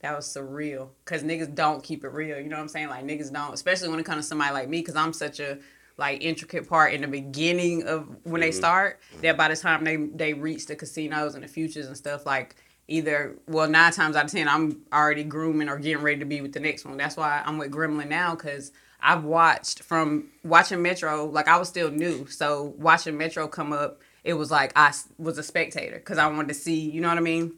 [0.05, 0.91] that was surreal.
[1.07, 2.39] Cause niggas don't keep it real.
[2.39, 2.89] You know what I'm saying?
[2.91, 5.59] Like niggas don't, especially when it comes to somebody like me, cause I'm such a
[5.97, 8.59] like intricate part in the beginning of when they mm-hmm.
[8.59, 9.01] start.
[9.13, 9.23] Mm-hmm.
[9.23, 12.57] That by the time they they reach the casinos and the futures and stuff, like
[12.87, 16.43] either well nine times out of ten I'm already grooming or getting ready to be
[16.43, 16.99] with the next one.
[16.99, 21.71] That's why I'm with Gremlin now, cause I've watched from watching Metro, like I was
[21.71, 22.27] still new.
[22.27, 26.49] So watching Metro come up, it was like I was a spectator because I wanted
[26.49, 27.55] to see, you know what I mean?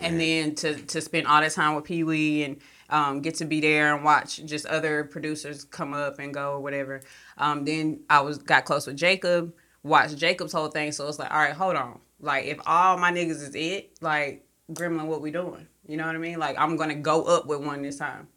[0.00, 3.44] And then to, to spend all that time with Pee Wee and um, get to
[3.44, 7.00] be there and watch just other producers come up and go or whatever.
[7.38, 10.92] Um, then I was got close with Jacob, watched Jacob's whole thing.
[10.92, 12.00] So it's like, all right, hold on.
[12.20, 15.66] Like if all my niggas is it, like Gremlin, what we doing?
[15.86, 16.38] You know what I mean?
[16.38, 18.28] Like I'm gonna go up with one this time.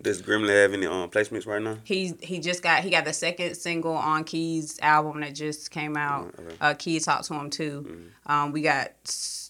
[0.00, 1.78] Does Gremlin have any um, placements right now?
[1.82, 5.96] He he just got he got the second single on Key's album that just came
[5.96, 6.36] out.
[6.36, 6.56] Mm, okay.
[6.60, 8.10] Uh, Key talked to him too.
[8.26, 8.92] Um, we got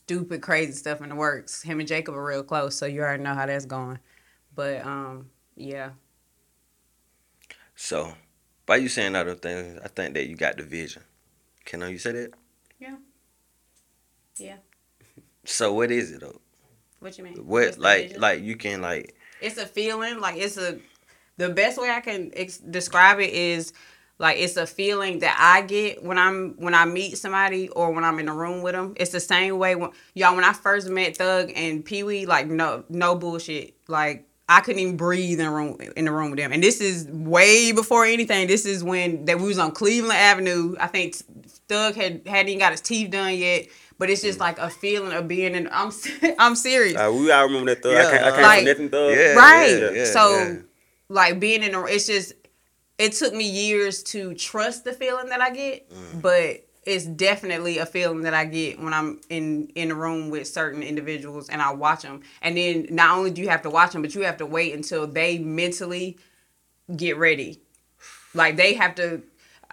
[0.09, 1.63] stupid crazy stuff in the works.
[1.63, 3.99] Him and Jacob are real close, so you already know how that's going.
[4.55, 5.91] But um, yeah,
[7.77, 8.15] So,
[8.65, 11.03] by you saying other things, I think that you got the vision.
[11.67, 11.91] Can I?
[11.91, 12.31] you say that?
[12.81, 12.97] Yeah.
[14.39, 14.57] Yeah.
[15.45, 16.41] So what is it though?
[17.01, 17.35] what you mean?
[17.47, 18.21] What the like vision?
[18.23, 20.79] like you can like it's a feeling like it's a
[21.37, 23.73] the best way i can ex- describe it is
[24.19, 28.05] like it's a feeling that i get when i'm when i meet somebody or when
[28.05, 30.89] i'm in a room with them it's the same way when y'all when i first
[30.89, 35.51] met thug and pee-wee like no no bullshit like I couldn't even breathe in the
[35.53, 38.47] room in the room with them, and this is way before anything.
[38.47, 40.75] This is when that we was on Cleveland Avenue.
[40.81, 41.17] I think
[41.69, 43.67] Thug had hadn't even got his teeth done yet,
[43.99, 45.69] but it's just like a feeling of being in.
[45.71, 45.93] I'm
[46.39, 46.97] I'm serious.
[46.97, 47.93] Uh, we all remember that thug.
[47.93, 49.15] I Yeah, can't, I can't like- nothing thug.
[49.15, 49.79] Yeah, right.
[49.83, 50.55] yeah, yeah, so yeah.
[51.11, 52.33] like being in a it's just
[52.99, 57.87] it took me years to trust the feeling that I get, but it's definitely a
[57.87, 61.73] feeling that I get when I'm in in a room with certain individuals and I
[61.73, 62.23] watch them.
[62.43, 64.75] And then not only do you have to watch them, but you have to wait
[64.75, 66.19] until they mentally
[66.97, 67.61] get ready.
[68.35, 69.23] Like they have to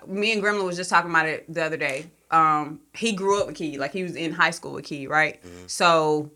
[0.08, 2.08] me and Gremlin was just talking about it the other day.
[2.32, 5.42] Um, he grew up with Key, like he was in high school with Key, right?
[5.68, 6.32] So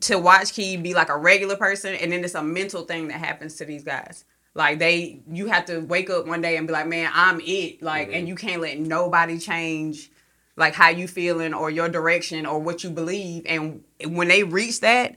[0.00, 3.18] to watch Key be like a regular person, and then it's a mental thing that
[3.18, 4.24] happens to these guys.
[4.54, 7.82] Like they, you have to wake up one day and be like, "Man, I'm it,"
[7.82, 8.26] like, and mm-hmm.
[8.28, 10.10] you can't let nobody change,
[10.56, 13.44] like how you feeling or your direction or what you believe.
[13.46, 15.16] And when they reach that,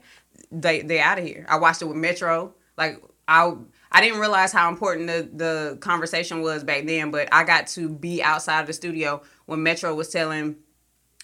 [0.50, 1.46] they they out of here.
[1.48, 2.52] I watched it with Metro.
[2.76, 3.54] Like I
[3.92, 7.88] I didn't realize how important the the conversation was back then, but I got to
[7.88, 10.56] be outside of the studio when Metro was telling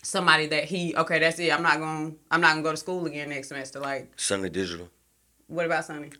[0.02, 1.52] somebody that he okay, that's it.
[1.52, 3.80] I'm not going I'm not gonna go to school again next semester.
[3.80, 4.88] Like, Sonny Digital.
[5.48, 6.10] what about Sonny?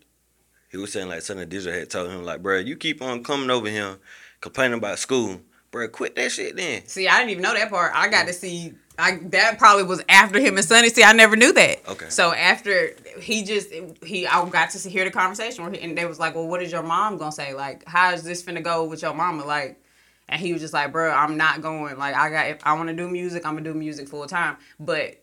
[0.69, 3.49] He was saying like Sonny Digital had told him like, bro, you keep on coming
[3.49, 3.97] over here
[4.41, 5.87] complaining about school, bro.
[5.87, 6.85] Quit that shit then.
[6.87, 7.91] See, I didn't even know that part.
[7.95, 8.73] I got to see.
[8.97, 10.89] I that probably was after him and Sonny.
[10.89, 11.87] See, I never knew that.
[11.87, 12.09] Okay.
[12.09, 13.69] So after he just
[14.03, 16.61] he, I got to hear the conversation where he, and they was like, "Well, what
[16.61, 17.53] is your mom gonna say?
[17.53, 19.45] Like, how is this finna go with your mama?
[19.45, 19.81] Like."
[20.27, 21.97] And he was just like, "Bro, I'm not going.
[21.99, 24.57] Like, I got if I want to do music, I'm gonna do music full time."
[24.79, 25.21] But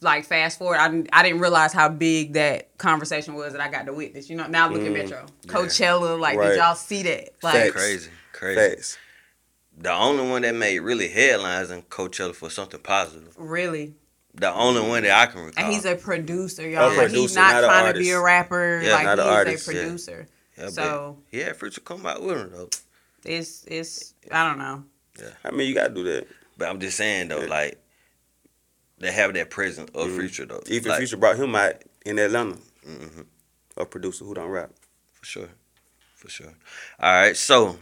[0.00, 3.70] like fast forward, I didn't, I didn't realize how big that conversation was that I
[3.70, 4.28] got to witness.
[4.30, 6.18] You know, now look at mm, Metro, Coachella.
[6.18, 6.48] Like, Right.
[6.50, 7.30] did y'all see that?
[7.42, 7.72] Like, Facts.
[7.72, 8.60] Crazy, crazy.
[8.60, 8.98] Facts.
[9.78, 13.34] The only one that made really headlines in Coachella for something positive.
[13.38, 13.94] really.
[14.32, 15.64] The only one that I can recall.
[15.64, 16.92] And he's a producer, y'all.
[16.92, 18.80] A Like, he's not, not trying to be a rapper.
[18.80, 20.28] Yeah, like not an he's artist, a producer.
[20.56, 22.68] Yeah, but so he had Future come out with him though.
[23.24, 24.84] it's it's I don't know.
[25.18, 26.28] Yeah, I mean, you gotta do that.
[26.56, 27.82] But I'm just saying though, like
[29.00, 30.62] they have that presence of Future though.
[30.68, 31.74] Even like, Future brought him out
[32.06, 32.56] in Atlanta.
[32.86, 33.26] Mhm.
[33.76, 34.70] A producer who don't rap.
[35.12, 35.48] for sure,
[36.16, 36.54] for sure.
[37.00, 37.78] All right, so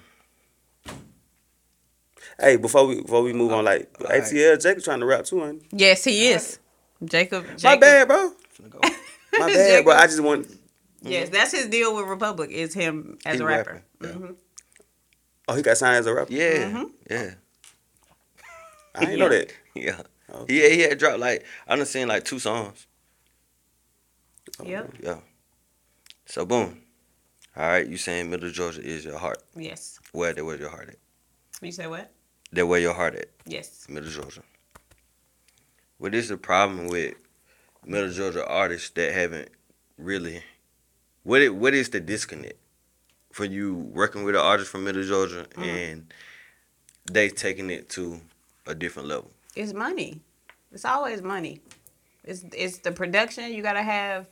[2.40, 4.22] Hey, before we before we move on, like Alright.
[4.22, 5.78] ATL Jacob trying to rap too, ain't he?
[5.78, 6.58] Yes, he is.
[7.04, 7.44] Jacob.
[7.56, 7.62] Jacob.
[7.64, 8.32] My bad, bro.
[9.38, 9.94] My bad, bro.
[9.94, 10.46] I just want.
[11.02, 12.50] Yes, that's his deal with Republic.
[12.50, 13.82] Is him as He a rapper.
[14.00, 14.28] rapping, yeah.
[14.28, 14.36] Mhm.
[15.48, 16.32] Oh, he got signed as a rapper.
[16.32, 16.84] Yeah, Mm-hmm.
[17.10, 17.34] yeah,
[18.94, 19.52] I didn't know that.
[19.74, 20.00] yeah.
[20.32, 20.62] Okay.
[20.62, 22.86] Yeah, he had dropped like I done seen like two songs.
[24.60, 24.92] Um, yep.
[25.02, 25.18] Yeah.
[26.26, 26.82] So boom.
[27.56, 29.42] All right, you saying Middle Georgia is your heart?
[29.56, 29.98] Yes.
[30.12, 30.96] Where that where your heart at?
[31.60, 32.12] You say what?
[32.52, 33.30] That where your heart at?
[33.46, 33.86] Yes.
[33.88, 34.42] Middle Georgia.
[35.98, 37.14] What is the problem with
[37.84, 39.50] Middle Georgia artists that haven't
[39.96, 40.42] really?
[41.24, 42.58] What it, what is the disconnect
[43.32, 45.62] for you working with an artist from Middle Georgia mm-hmm.
[45.62, 46.14] and
[47.10, 48.20] they taking it to
[48.66, 49.32] a different level?
[49.58, 50.20] It's money.
[50.70, 51.60] It's always money.
[52.22, 54.28] It's it's the production you gotta have.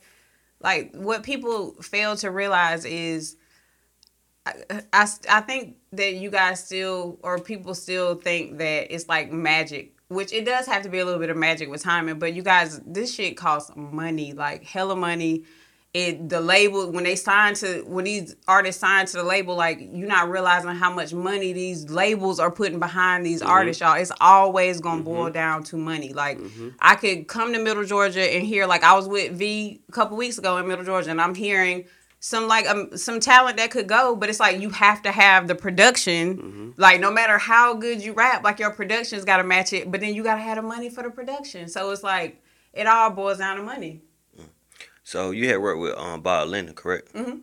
[0.61, 3.35] Like what people fail to realize is,
[4.45, 4.53] I,
[4.93, 9.97] I I think that you guys still or people still think that it's like magic,
[10.07, 12.19] which it does have to be a little bit of magic with timing.
[12.19, 15.43] But you guys, this shit costs money, like hella money.
[15.93, 19.79] It the label when they sign to when these artists sign to the label, like
[19.79, 23.49] you're not realizing how much money these labels are putting behind these mm-hmm.
[23.49, 23.95] artists, y'all.
[23.95, 25.33] It's always gonna boil mm-hmm.
[25.33, 26.13] down to money.
[26.13, 26.69] Like mm-hmm.
[26.79, 30.17] I could come to Middle Georgia and hear like I was with V a couple
[30.17, 31.85] weeks ago in Middle Georgia, and I'm hearing
[32.19, 35.47] some like um, some talent that could go, but it's like you have to have
[35.47, 36.73] the production.
[36.77, 40.01] Like no matter how good you rap, like your production's got to match it, but
[40.01, 41.69] then you got to have the money for the production.
[41.69, 42.41] So it's like
[42.73, 44.01] it all boils down to money.
[45.07, 47.13] So you had worked with um Bob Lennon, correct?
[47.13, 47.39] Mhm.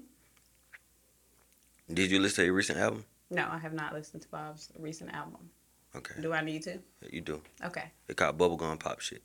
[1.90, 3.06] Did you listen to your recent album?
[3.30, 5.48] No, I have not listened to Bob's recent album.
[5.96, 6.78] Okay, Do I need to?
[7.10, 7.40] you do.
[7.62, 7.90] Okay.
[8.06, 9.22] It called Bubblegum Pop Shit.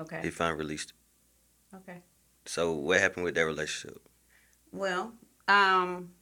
[0.00, 0.20] Okay.
[0.22, 1.76] He finally released it.
[1.76, 1.98] Okay.
[2.46, 4.00] So what happened with that relationship?
[4.72, 5.12] Well,
[5.46, 6.12] um,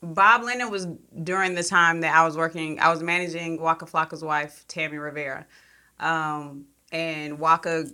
[0.00, 0.86] Bob Lennon was
[1.22, 2.80] during the time that I was working.
[2.80, 5.44] I was managing Waka Flocka's wife, Tammy Rivera,
[6.00, 7.90] um, and Waka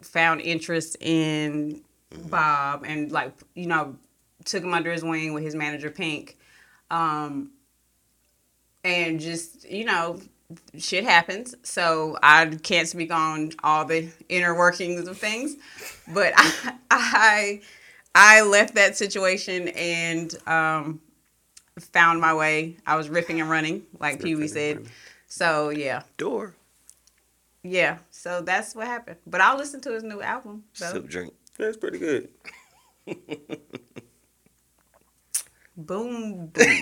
[0.00, 1.82] found interest in
[2.16, 3.96] Bob and like you know
[4.44, 6.38] took him under his wing with his manager Pink,
[6.90, 7.50] um,
[8.84, 10.20] and just you know
[10.78, 11.54] shit happens.
[11.62, 15.56] So I can't speak on all the inner workings of things,
[16.12, 17.60] but I I,
[18.14, 21.00] I left that situation and um,
[21.78, 22.76] found my way.
[22.86, 24.86] I was ripping and running, like Pee Wee said.
[25.28, 26.54] So yeah, Door.
[27.62, 27.98] yeah.
[28.10, 29.18] So that's what happened.
[29.26, 30.64] But I'll listen to his new album.
[30.72, 31.34] So Sip drink.
[31.58, 32.28] That's pretty good.
[35.76, 36.80] boom, boom.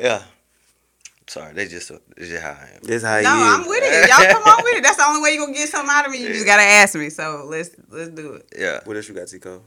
[0.00, 0.22] Yeah.
[1.26, 2.80] Sorry, they just it's just how I am.
[2.84, 4.08] That's how No, he I'm with it.
[4.08, 4.82] Y'all come on with it.
[4.84, 6.18] That's the only way you are gonna get something out of me.
[6.22, 7.10] You just gotta ask me.
[7.10, 8.48] So let's let's do it.
[8.56, 8.80] Yeah.
[8.84, 9.62] What else you got, Tico?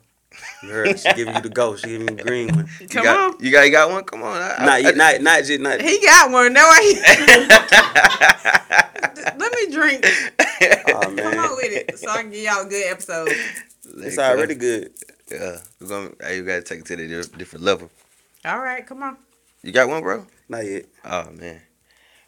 [0.63, 1.75] You heard she giving you the go.
[1.75, 2.69] She giving you the green one.
[2.79, 3.45] You Come got, on.
[3.45, 4.03] You got you got one?
[4.05, 4.41] Come on.
[4.41, 5.81] I, I- Not I- yet, not not just not.
[5.81, 6.53] He got one.
[6.53, 6.95] No way.
[9.69, 10.05] Let me drink.
[10.89, 13.29] Oh Come on with it, so I can give y'all a good episode.
[13.86, 14.91] it's already good.
[15.32, 16.10] Yeah, we're gonna.
[16.19, 17.89] Hey, you gotta take it to the different level.
[18.43, 19.15] All right, come on.
[19.63, 20.25] You got one, bro?
[20.49, 20.86] Not yet.
[21.05, 21.62] Oh man.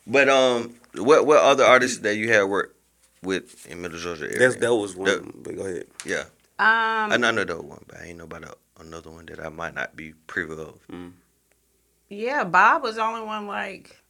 [0.08, 2.77] But um, what what other artists that you had worked
[3.21, 4.39] with in Middle Georgia area?
[4.39, 5.08] That's that was one.
[5.08, 5.88] That- but go ahead.
[6.06, 6.23] yeah,
[6.60, 9.73] Um, I know that one, but I ain't know about another one that I might
[9.73, 10.80] not be privy of.
[12.08, 14.01] Yeah, Bob was the only one like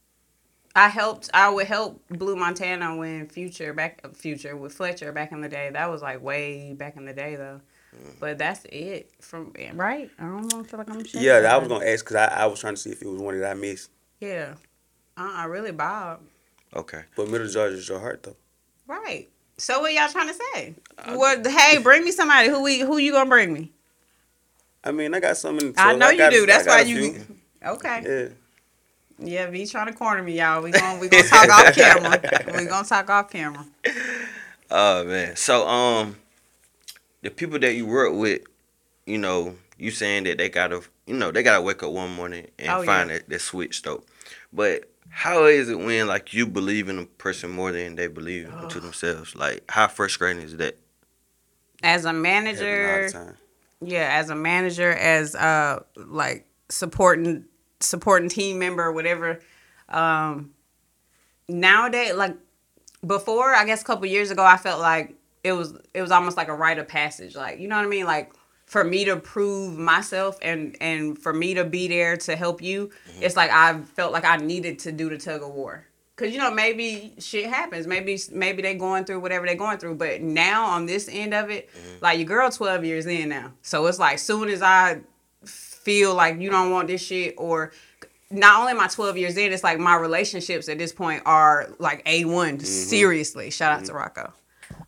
[0.75, 5.41] I helped I would help Blue Montana when Future back Future with Fletcher back in
[5.41, 5.69] the day.
[5.71, 7.61] That was like way back in the day though.
[8.19, 10.09] But that's it from right.
[10.17, 12.43] I don't want to feel like I'm shaking Yeah, I was gonna ask because I,
[12.43, 13.89] I was trying to see if it was one that I missed.
[14.21, 14.53] Yeah,
[15.17, 16.21] uh, uh really Bob.
[16.73, 17.03] Okay.
[17.17, 18.37] But Middle Georgia is your heart though.
[18.87, 19.29] Right.
[19.57, 20.75] So what y'all trying to say?
[21.09, 21.45] What?
[21.45, 22.47] Hey, bring me somebody.
[22.47, 22.79] Who we?
[22.79, 23.71] Who you gonna bring me?
[24.83, 25.73] I mean, I got some in.
[25.77, 26.45] I so know you got- do.
[26.45, 27.13] That's why you.
[27.13, 27.25] few.
[27.65, 28.03] Okay.
[28.05, 28.35] Yeah.
[29.23, 30.61] Yeah, V trying to corner me, y'all.
[30.61, 32.19] We gonna we gonna talk off camera.
[32.57, 33.65] We gonna talk off camera.
[34.69, 35.35] Oh man.
[35.35, 36.17] So um,
[37.21, 38.41] the people that you work with,
[39.05, 42.47] you know, you saying that they gotta, you know, they gotta wake up one morning
[42.57, 43.17] and Oh, find yeah.
[43.17, 44.03] that, that switch though.
[44.51, 48.51] But how is it when like you believe in a person more than they believe
[48.69, 49.35] to themselves?
[49.35, 50.77] Like how frustrating is that?
[51.83, 53.35] As a manager,
[53.81, 57.45] yeah, as a manager, as uh like supporting
[57.81, 59.39] supporting team member, or whatever.
[59.89, 60.51] Um,
[61.47, 62.35] nowadays, like
[63.05, 66.37] before, I guess a couple years ago, I felt like it was it was almost
[66.37, 67.35] like a rite of passage.
[67.35, 68.05] Like you know what I mean?
[68.05, 68.33] Like
[68.65, 72.91] for me to prove myself and and for me to be there to help you,
[73.19, 75.87] it's like I felt like I needed to do the tug of war.
[76.15, 77.87] Cause you know maybe shit happens.
[77.87, 79.95] Maybe maybe they going through whatever they going through.
[79.95, 83.53] But now on this end of it, like your girl twelve years in now.
[83.63, 85.01] So it's like soon as I
[85.83, 87.71] feel like you don't want this shit or
[88.29, 91.69] not only am I 12 years in, it's like my relationships at this point are
[91.79, 92.25] like A1.
[92.25, 92.59] Mm-hmm.
[92.59, 93.51] Seriously.
[93.51, 93.97] Shout out to mm-hmm.
[93.97, 94.33] Rocco.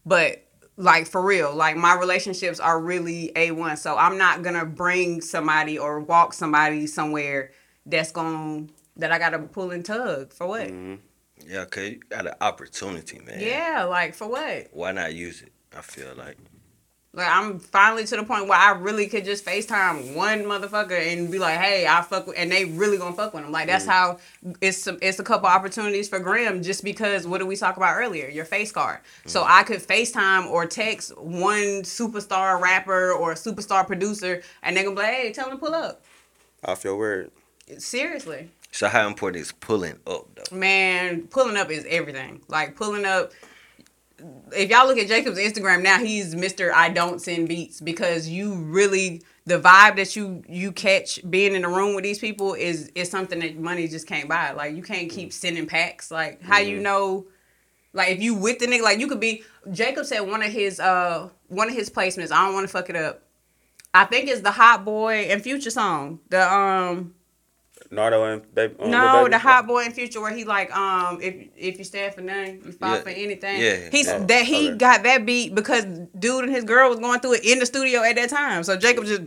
[0.06, 0.44] But
[0.78, 3.78] like for real, like my relationships are really A1.
[3.78, 7.52] So I'm not to bring somebody or walk somebody somewhere
[7.86, 10.34] that's going that I got to pull and tug.
[10.34, 10.68] For what?
[10.68, 10.96] Mm-hmm.
[11.46, 13.40] Yeah, cause you got an opportunity, man.
[13.40, 14.68] Yeah, like for what?
[14.72, 15.52] Why not use it?
[15.76, 16.38] I feel like.
[17.16, 21.32] Like I'm finally to the point where I really could just FaceTime one motherfucker and
[21.32, 23.52] be like, "Hey, I fuck," with, and they really gonna fuck with him.
[23.52, 24.18] Like that's how
[24.62, 27.98] it's some, it's a couple opportunities for Graham just because what did we talk about
[27.98, 28.28] earlier?
[28.30, 29.00] Your face card.
[29.28, 29.52] So mm-hmm.
[29.52, 34.96] I could FaceTime or text one superstar rapper or a superstar producer, and they gonna
[34.96, 36.04] be like, "Hey, tell them to pull up."
[36.66, 37.30] Off your word.
[37.78, 40.56] Seriously, So how important is pulling up though?
[40.56, 42.42] man, pulling up is everything.
[42.48, 43.34] Like pulling up.
[44.56, 46.72] If y'all look at Jacob's Instagram now, he's Mr.
[46.72, 51.64] I don't send beats because you really the vibe that you you catch being in
[51.64, 54.52] the room with these people is is something that money just can't buy.
[54.52, 56.12] Like you can't keep sending packs.
[56.12, 57.26] Like how you know
[57.94, 60.80] like if you with the nigga, like you could be Jacob said one of his
[60.80, 63.24] uh one of his placements, I don't want to fuck it up.
[63.94, 66.20] I think it's the Hot Boy and Future song.
[66.30, 67.14] The um
[67.94, 68.76] Nardo and baby.
[68.80, 69.30] um, no, Baby?
[69.32, 72.62] the hot boy in future where he like um if if you stand for nothing,
[72.66, 73.02] you fight Yeah.
[73.02, 73.62] for anything.
[73.62, 73.90] Yeah.
[73.92, 74.78] He's Oh, that he okay.
[74.78, 75.86] got that beat because
[76.18, 78.64] dude and his girl was going through it in the studio at that time.
[78.64, 79.22] So Jacob just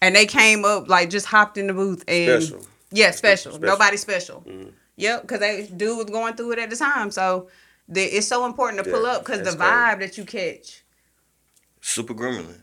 [0.00, 2.66] and they came up like just hopped in the booth and Special.
[2.90, 3.52] yeah, special.
[3.52, 3.66] Special.
[3.66, 4.42] Nobody special.
[4.46, 4.72] Mhm.
[4.96, 7.10] Yep, because they dude was going through it at the time.
[7.10, 7.48] So
[7.88, 9.72] the, it's so important to pull Yeah, up because the that's crazy.
[9.72, 10.82] vibe that you catch.
[11.80, 12.60] Super Gremlin.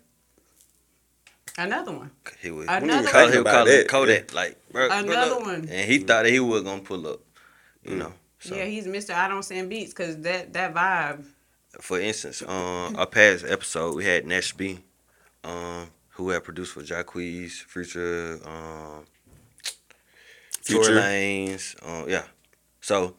[1.58, 2.12] Another one.
[2.42, 3.32] He would, Another he call, one.
[3.32, 5.42] he would call it About Kodak, like bro, Another up.
[5.42, 5.56] one.
[5.70, 7.20] and he thought that he was gonna pull up.
[7.84, 9.14] You know, so Yeah, he's Mr.
[9.14, 11.24] I don't send beats because that that vibe.
[11.82, 14.80] for instance, um, our past episode we had Nash B,
[15.44, 19.06] um, who had produced for Jacquees, Future, um,
[20.64, 20.96] Future Future.
[20.96, 22.24] Lanes, um, yeah.
[22.82, 23.16] So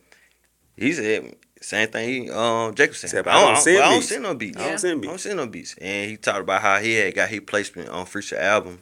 [0.76, 2.24] he said same thing.
[2.24, 4.56] He, um, Jacob said, Said, I don't, I don't, send I don't send no beats.
[4.56, 4.68] I Yeah.
[4.70, 5.74] don't send I don't send no beats.
[5.80, 8.80] And he talked about how he had got his placement on Future album,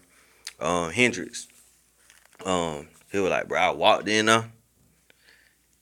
[0.60, 1.46] um, Hendrix.
[2.44, 4.50] Um, he was like, bro, I walked in there.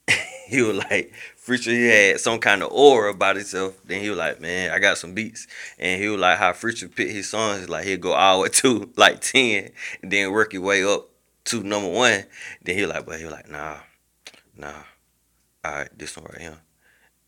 [0.07, 0.13] Uh.
[0.47, 3.77] he was like, Future, he had some kind of aura about himself.
[3.85, 5.47] Then he was like, man, I got some beats.
[5.77, 8.49] And he was like, how Future pick his songs, like he'd go all the way
[8.53, 9.71] to like 10
[10.01, 11.09] and then work his way up
[11.45, 12.23] to number one.
[12.61, 13.77] Then he was like, but he was like, nah,
[14.55, 14.83] nah.
[15.65, 16.59] All right, this one right here.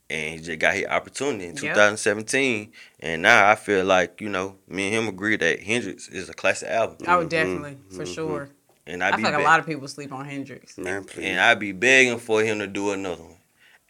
[0.10, 1.74] And he just got his opportunity in Yep.
[1.74, 2.72] 2017.
[3.00, 6.34] And now I feel like, you know, me and him agree that Hendrix is a
[6.34, 6.98] classic album.
[7.08, 7.96] Oh, definitely mm-hmm.
[7.96, 8.14] for mm-hmm.
[8.14, 8.50] sure.
[8.88, 10.78] And I, I be feel like a lot of people sleep on Hendrix.
[10.78, 11.26] Man, please.
[11.26, 13.32] and I be begging for him to do another one.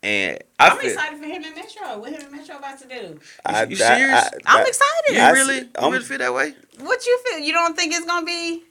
[0.03, 1.97] And I I'm feel excited for him and Metro.
[1.99, 3.19] What him and Metro about to do?
[3.45, 4.29] I, you serious?
[4.45, 5.15] I'm I- excited.
[5.15, 6.53] you I really, see- you I'm- really feel that way?
[6.79, 7.39] What you feel?
[7.39, 8.63] You don't think it's gonna be?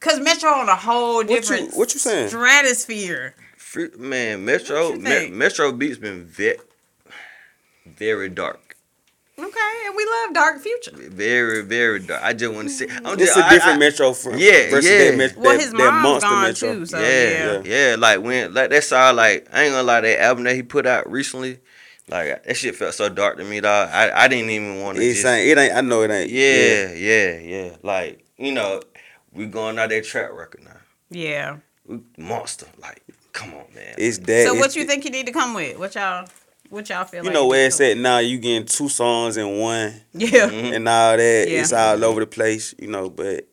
[0.00, 2.28] Cause Metro on a whole What you- different what you saying?
[2.28, 3.34] stratosphere.
[3.98, 5.34] Man, Metro, Me- think?
[5.34, 6.58] Metro beats been very,
[7.86, 8.60] very dark.
[9.36, 10.92] Okay, and we love Dark Future.
[10.94, 12.22] Very, very dark.
[12.22, 12.86] I just want to see.
[12.88, 14.98] I'm It's just, a I- different I- Metro from Yeah, versus yeah.
[15.10, 16.74] that, met, Well, that, his that mom's monster gone Metro.
[16.74, 17.88] too, so yeah, yeah.
[17.90, 19.12] yeah, Like when, like that's all.
[19.14, 21.58] Like I ain't gonna lie, that album that he put out recently,
[22.08, 23.88] like that shit felt so dark to me, dog.
[23.92, 25.02] I, I didn't even want to.
[25.04, 25.74] It's Just, ain't, it ain't.
[25.74, 26.30] I know it ain't.
[26.30, 27.76] yeah, yeah, yeah.
[27.82, 28.82] Like you know,
[29.32, 30.76] we going out that track record now.
[31.10, 31.56] Yeah.
[31.86, 32.66] We monster.
[32.80, 33.96] Like, come on, man.
[33.98, 34.46] It's that.
[34.46, 35.76] So it's, what you think you need to come with?
[35.76, 36.28] What y'all
[36.70, 37.24] what y'all feel like?
[37.24, 37.34] You like?
[37.34, 38.18] know where need it's at now.
[38.18, 40.46] You getting two songs in one Yeah.
[40.50, 41.46] And all that.
[41.48, 41.60] Yeah.
[41.60, 42.74] It's all over the place.
[42.78, 43.46] You know, but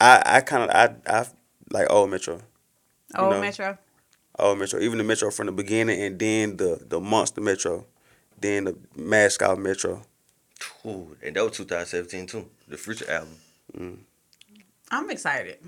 [0.00, 1.26] I I kind of I I
[1.70, 2.40] like old Metro.
[3.16, 3.40] Old know.
[3.40, 3.78] Metro.
[4.38, 7.84] Old Metro, even the Metro from the beginning, and then the the monster Metro,
[8.40, 10.02] then the mascot Metro.
[10.86, 12.46] Ooh, and that was 2017 too.
[12.68, 13.36] The Future album.
[13.76, 13.98] Mm.
[14.90, 15.58] I'm excited.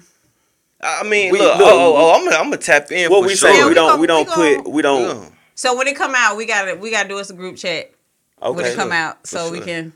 [0.80, 3.20] I mean, We- look, look, oh, oh, oh, I'm gonna, I'm gonna tap in What
[3.22, 3.50] for we sure.
[3.50, 5.02] say Yeah, we we don't gon- we don't we put we don't.
[5.22, 5.28] Yeah.
[5.54, 7.92] So when it come out, we gotta we gotta do us a group chat
[8.38, 9.92] when it come out for so we can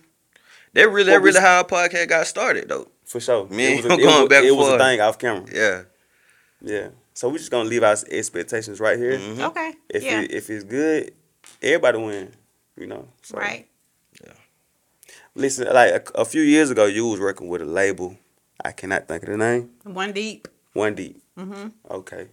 [0.75, 2.89] That really, that really how our podcast got started, though.
[3.05, 3.49] for sure.
[3.49, 3.73] man.
[3.73, 5.47] it was a, him it going was, back it was a thing off camera.
[5.53, 5.83] Yeah.
[6.61, 6.89] Yeah.
[7.15, 9.19] So we just gonna leave our expectations right here.
[9.19, 9.41] Mhm.
[9.49, 9.75] Okay.
[9.89, 10.21] If yeah.
[10.21, 11.13] it, if it's good,
[11.63, 12.33] everybody win.
[12.77, 13.09] You know.
[13.23, 13.67] So, right.
[14.23, 14.33] Yeah.
[15.35, 18.19] Listen, like a, a few years ago, you was working with a label.
[18.63, 19.71] I cannot think of the name.
[19.85, 20.49] One deep.
[20.73, 21.23] One Deep.
[21.39, 21.73] Mhm.
[21.91, 22.29] Okay.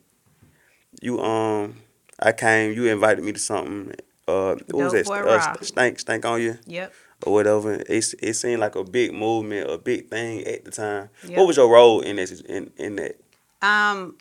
[1.01, 1.77] You um,
[2.19, 2.73] I came.
[2.73, 3.93] You invited me to something.
[4.27, 5.07] Uh, what was that?
[5.09, 6.93] Uh, stank, stank on you Yep.
[7.25, 7.73] or whatever.
[7.73, 11.09] It it seemed like a big movement, a big thing at the time.
[11.27, 11.37] Yep.
[11.37, 12.39] What was your role in this?
[12.41, 13.19] In in that?
[13.61, 14.17] Um,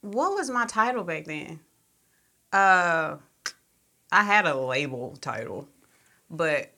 [0.00, 1.60] what was my title back then?
[2.52, 3.16] Uh,
[4.12, 5.66] I had a label title,
[6.30, 6.70] but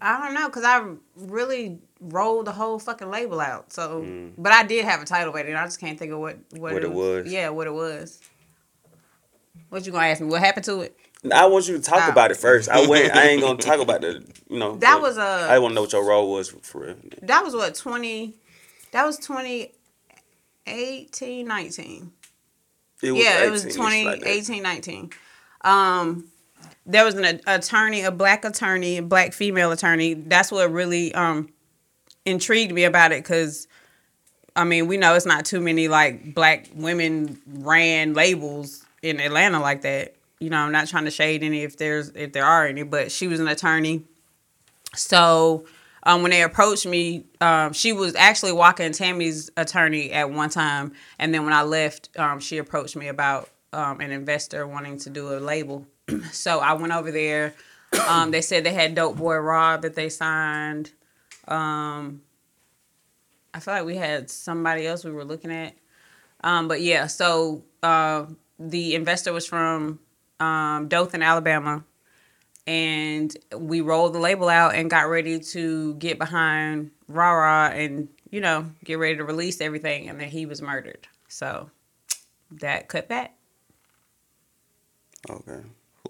[0.00, 0.84] I don't know because I
[1.16, 3.72] really rolled the whole fucking label out.
[3.72, 4.04] So,
[4.36, 5.56] but I did have a title back then.
[5.56, 6.74] I just can't think of what what, Mm.
[6.74, 7.32] What it was.
[7.32, 8.20] Yeah, what it was.
[9.68, 10.28] What you gonna ask me?
[10.28, 10.96] What happened to it?
[11.34, 12.10] I want you to talk Oh.
[12.12, 12.68] about it first.
[12.68, 13.14] I went.
[13.16, 14.24] I ain't gonna talk about the.
[14.48, 14.76] You know.
[14.76, 16.94] That was a- I want to know what your role was for real.
[17.22, 18.34] That was what twenty.
[18.92, 22.12] That was 2018, 19.
[23.02, 24.28] It yeah, it was 18-ish 20, like that.
[24.28, 25.10] 18, 19.
[25.62, 26.28] Um,
[26.86, 30.14] there was an attorney, a black attorney, a black female attorney.
[30.14, 31.48] That's what really um
[32.24, 33.66] intrigued me about it because,
[34.54, 39.60] I mean, we know it's not too many like black women ran labels in Atlanta
[39.60, 40.14] like that.
[40.38, 43.10] You know, I'm not trying to shade any if there's if there are any, but
[43.10, 44.04] she was an attorney.
[44.94, 45.64] So
[46.02, 50.92] um, when they approached me, um, she was actually walking Tammy's attorney at one time,
[51.18, 55.10] and then when I left, um, she approached me about um, an investor wanting to
[55.10, 55.86] do a label.
[56.32, 57.54] so I went over there.
[58.08, 60.90] Um, they said they had Dope Boy Raw that they signed.
[61.48, 62.22] Um,
[63.54, 65.74] I feel like we had somebody else we were looking at.
[66.44, 68.26] Um, but yeah, so uh,
[68.58, 70.00] the investor was from
[70.40, 71.84] um, Dothan, Alabama
[72.66, 78.40] and we rolled the label out and got ready to get behind Rah and you
[78.40, 81.06] know get ready to release everything, and then he was murdered.
[81.28, 81.70] So
[82.50, 83.34] that cut that.
[85.30, 85.60] Okay.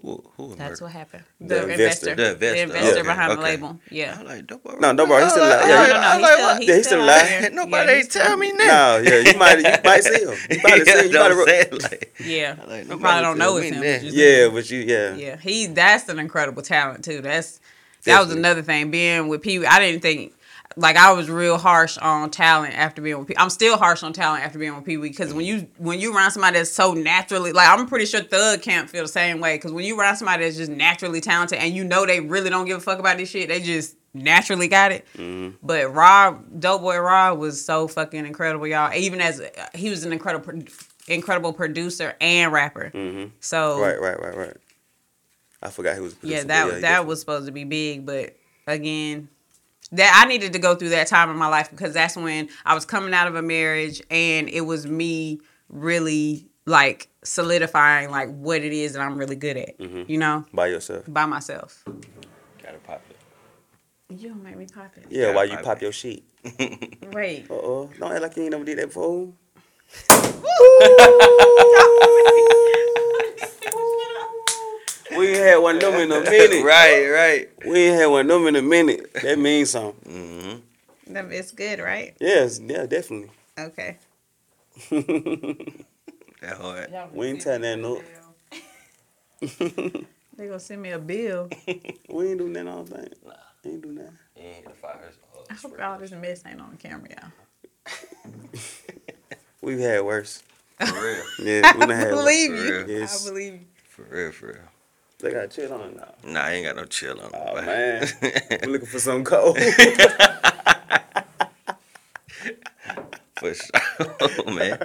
[0.01, 1.23] Who, who That's what happened.
[1.39, 2.11] The The, investor.
[2.11, 2.15] investor.
[2.15, 2.55] The investor.
[2.55, 3.79] The investor Okay, behind the label.
[3.89, 4.17] Yeah.
[4.19, 4.79] I'm like, don't worry.
[4.79, 5.61] No, don't worry, he's oh, still alive.
[5.61, 6.61] I'm oh, Yeah, like- no, no, I'm he's like, still, what?
[6.61, 7.27] he's he's still still alive.
[7.27, 7.49] here.
[7.53, 9.05] Nobody yeah, ain't tell me No, nothing.
[9.13, 10.37] yeah, you might you might see him.
[10.49, 11.05] You probably see him.
[11.05, 13.81] You Yeah, probably, I'm like, Yeah, Like, you probably don't know it's him.
[13.81, 15.15] but you- yeah, but you yeah.
[15.15, 17.21] Yeah, he that's an incredible talent too.
[17.21, 17.59] That's
[18.03, 18.91] that was another thing.
[18.91, 20.33] Being with Pee Wee, I didn't think
[20.75, 23.37] like I was real harsh on talent after being with Pee.
[23.37, 26.15] I'm still harsh on talent after being with Pee Wee because when you when you
[26.15, 29.55] around somebody that's so naturally like I'm pretty sure Thug can't feel the same way
[29.55, 32.65] because when you around somebody that's just naturally talented and you know they really don't
[32.65, 35.07] give a fuck about this shit, they just naturally got it.
[35.63, 38.93] But Rob, Dope Boy Rob was so fucking incredible, y'all.
[38.93, 39.41] Even as
[39.73, 40.63] he was an incredible,
[41.07, 42.91] incredible producer and rapper.
[42.93, 43.31] Mm-hmm.
[43.39, 44.57] So Right, right, right, right.
[45.61, 46.13] I forgot he was.
[46.13, 48.35] a yeah, that but that was supposed to be big, but
[48.67, 49.29] again,
[49.93, 52.73] that I needed to go through that time in my life because that's when I
[52.75, 58.61] was coming out of a marriage and it was me really like solidifying like what
[58.61, 60.03] it is that I'm really good at, Mm-hmm.
[60.11, 61.05] you know, by yourself.
[61.07, 61.83] by myself.
[62.61, 63.15] Gotta pop it.
[64.21, 65.05] You don't make me pop it.
[65.09, 66.23] Yeah, why you I- pop your shit.
[67.13, 67.45] Wait.
[67.49, 69.33] Uh oh, don't act like you ain't never did that before.
[75.15, 76.63] We ain't had one of them in a minute.
[76.65, 77.49] right, right.
[77.65, 79.13] We ain't had one of them in a minute.
[79.21, 80.11] That means something.
[80.11, 81.13] Mm-hmm.
[81.13, 82.13] Them- It's good, right?
[82.19, 83.31] Yes, yeah, definitely.
[83.57, 83.97] Okay.
[86.39, 86.93] That hard.
[87.13, 87.99] We ain't telling that no.
[90.37, 91.49] They gonna send me a bill.
[92.09, 93.07] We ain't doing that all thing.
[93.65, 94.17] Ain't do nothing.
[94.35, 95.11] Yeah, the fire
[95.49, 97.31] I hope all this mess ain't on camera, y'all.
[99.63, 100.43] We've had worse.
[100.79, 101.23] For real.
[101.39, 102.19] Yeah, we done had worse.
[102.21, 102.71] believe For you.
[102.85, 102.89] real.
[102.91, 103.25] Yes.
[103.25, 103.59] I believe you.
[103.89, 104.57] For real, for real.
[105.19, 106.13] They got chill on it now.
[106.23, 107.31] Nah, I ain't got no chill on.
[107.33, 107.61] Oh boy.
[107.61, 108.07] man,
[108.63, 109.57] I'm looking for some cold.
[113.39, 114.79] For sure, man.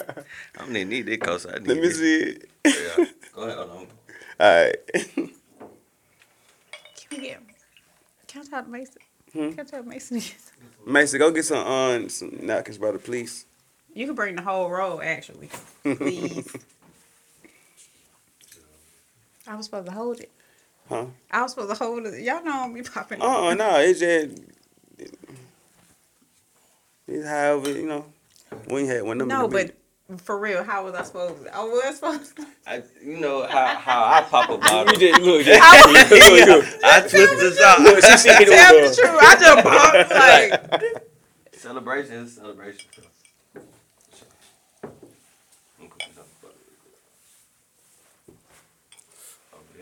[0.58, 1.96] I'm gonna need this cause I need Let me this.
[1.98, 2.38] see.
[2.66, 3.06] Yeah.
[3.34, 3.76] Go ahead, hold on.
[4.40, 4.76] All right.
[5.14, 5.30] Can
[7.10, 7.40] we get?
[8.28, 8.96] Can I talk to Mason?
[9.32, 10.20] Can I talk to Mason?
[10.86, 13.46] Mason, go get some um some napkins, brother, please.
[13.94, 15.48] You can bring the whole roll, actually.
[15.82, 16.54] Please.
[19.52, 20.30] I was supposed to hold it.
[20.88, 21.04] Huh?
[21.30, 22.22] I was supposed to hold it.
[22.22, 23.18] Y'all know I'm popping.
[23.18, 23.22] it.
[23.22, 24.38] Uh uh no, it's just
[27.06, 28.06] it's however, you know.
[28.68, 29.28] We ain't had one of them.
[29.28, 29.78] no, in a minute.
[30.08, 31.54] but for real, how was I supposed to?
[31.54, 32.46] I was supposed to.
[32.66, 34.92] I, you know how, how I pop a bottle.
[34.94, 36.64] You just look, I was- look, look.
[36.84, 37.80] I twist this out.
[37.80, 39.08] Look, she see it Tell with the her.
[39.08, 39.20] truth.
[39.22, 40.92] I just bumped like.
[41.54, 42.80] Celebration, is celebration.
[45.78, 46.26] I'm gonna cook this up.
[49.54, 49.81] Over there.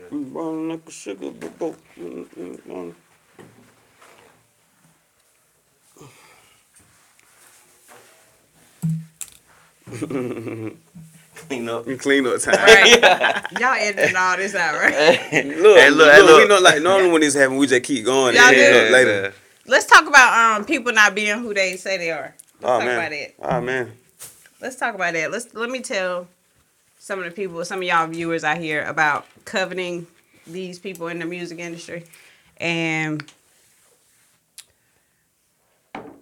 [11.35, 11.85] Clean up.
[11.99, 12.55] Clean up time.
[12.55, 13.03] Right.
[13.51, 15.01] Y'all editing all this out, right?
[15.43, 16.49] Look, Hey, look, look, hey, we look.
[16.49, 18.35] know like normally when this happen, we just keep going.
[18.35, 18.63] Y'all and do.
[18.73, 19.33] up later.
[19.67, 22.35] Let's talk about um people not being who they say they are.
[22.61, 22.97] Let's Oh talk man.
[22.97, 23.35] about it.
[23.41, 23.91] Oh man.
[24.61, 25.31] Let's talk about that.
[25.31, 26.27] Let's let me tell
[27.01, 30.05] some of the people, some of y'all viewers out here about coveting
[30.45, 32.03] these people in the music industry
[32.57, 33.23] and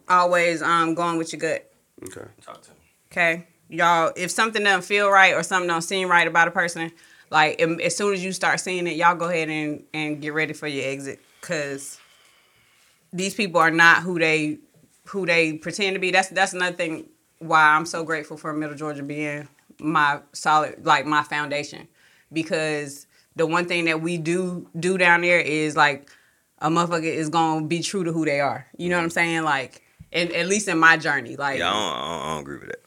[0.07, 1.69] always um going with your gut.
[2.01, 2.29] Okay.
[2.41, 2.77] Talk to me.
[3.11, 4.13] Okay, y'all.
[4.15, 6.93] If something doesn't feel right or something don't seem right about a person,
[7.29, 10.53] like as soon as you start seeing it, y'all go ahead and and get ready
[10.53, 11.99] for your exit, cause
[13.11, 14.59] these people are not who they
[15.07, 16.11] who they pretend to be.
[16.11, 17.09] That's that's another thing
[17.39, 19.49] why I'm so grateful for Middle Georgia being
[19.79, 21.87] my solid like my foundation,
[22.31, 26.09] because the one thing that we do do down there is like
[26.59, 28.67] a motherfucker is gonna be true to who they are.
[28.77, 29.43] You know what I'm saying?
[29.43, 29.83] Like.
[30.11, 32.57] At, at least in my journey, like Yeah, I don't, I don't, I don't agree
[32.57, 32.79] with that.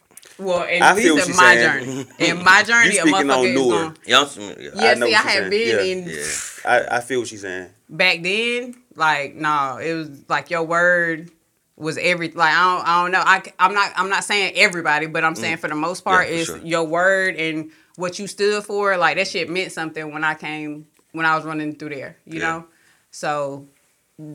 [0.45, 1.85] well, at I feel least what in my saying.
[1.85, 2.07] journey.
[2.31, 3.97] In my journey, a motherfucker is going.
[4.05, 4.57] You know what I'm saying?
[4.75, 5.83] Yeah, know see, I had been Yeah.
[5.85, 6.27] in Yeah.
[6.91, 7.69] I, I feel what she's saying.
[7.89, 8.75] back then.
[8.97, 11.31] Like, no, it was like your word
[11.77, 12.31] was every.
[12.31, 13.23] Like, I don't, I don't know.
[13.25, 16.31] I, I'm not, I'm not saying everybody, but I'm saying for the most part, Mm.
[16.31, 16.59] Yeah, it's sure.
[16.59, 18.97] your word and what you stood for.
[18.97, 22.17] Like that shit meant something when I came, when I was running through there.
[22.25, 22.47] You Yeah.
[22.49, 22.67] know,
[23.11, 23.67] so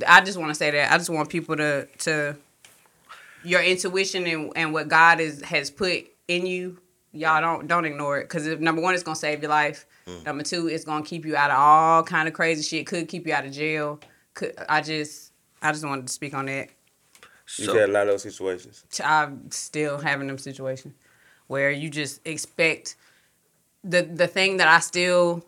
[0.07, 0.91] I just want to say that.
[0.91, 2.35] I just want people to to
[3.43, 6.79] your intuition and, and what God is has put in you.
[7.13, 9.85] Y'all don't don't ignore it because number one, it's gonna save your life.
[10.07, 10.25] Mm.
[10.25, 12.85] Number two, it's gonna keep you out of all kind of crazy shit.
[12.85, 13.99] Could keep you out of jail.
[14.33, 15.31] Could I just
[15.61, 16.69] I just wanted to speak on that.
[17.55, 18.83] You've So, had a lot of those situations.
[19.03, 20.93] I'm still having them situations
[21.47, 22.95] where you just expect
[23.83, 25.45] the the thing that I still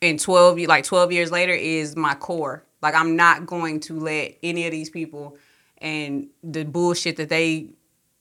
[0.00, 2.64] in 12 ye- like 12 years later is my core.
[2.82, 5.36] Like I'm not going to let any of these people
[5.78, 7.68] and the bullshit that they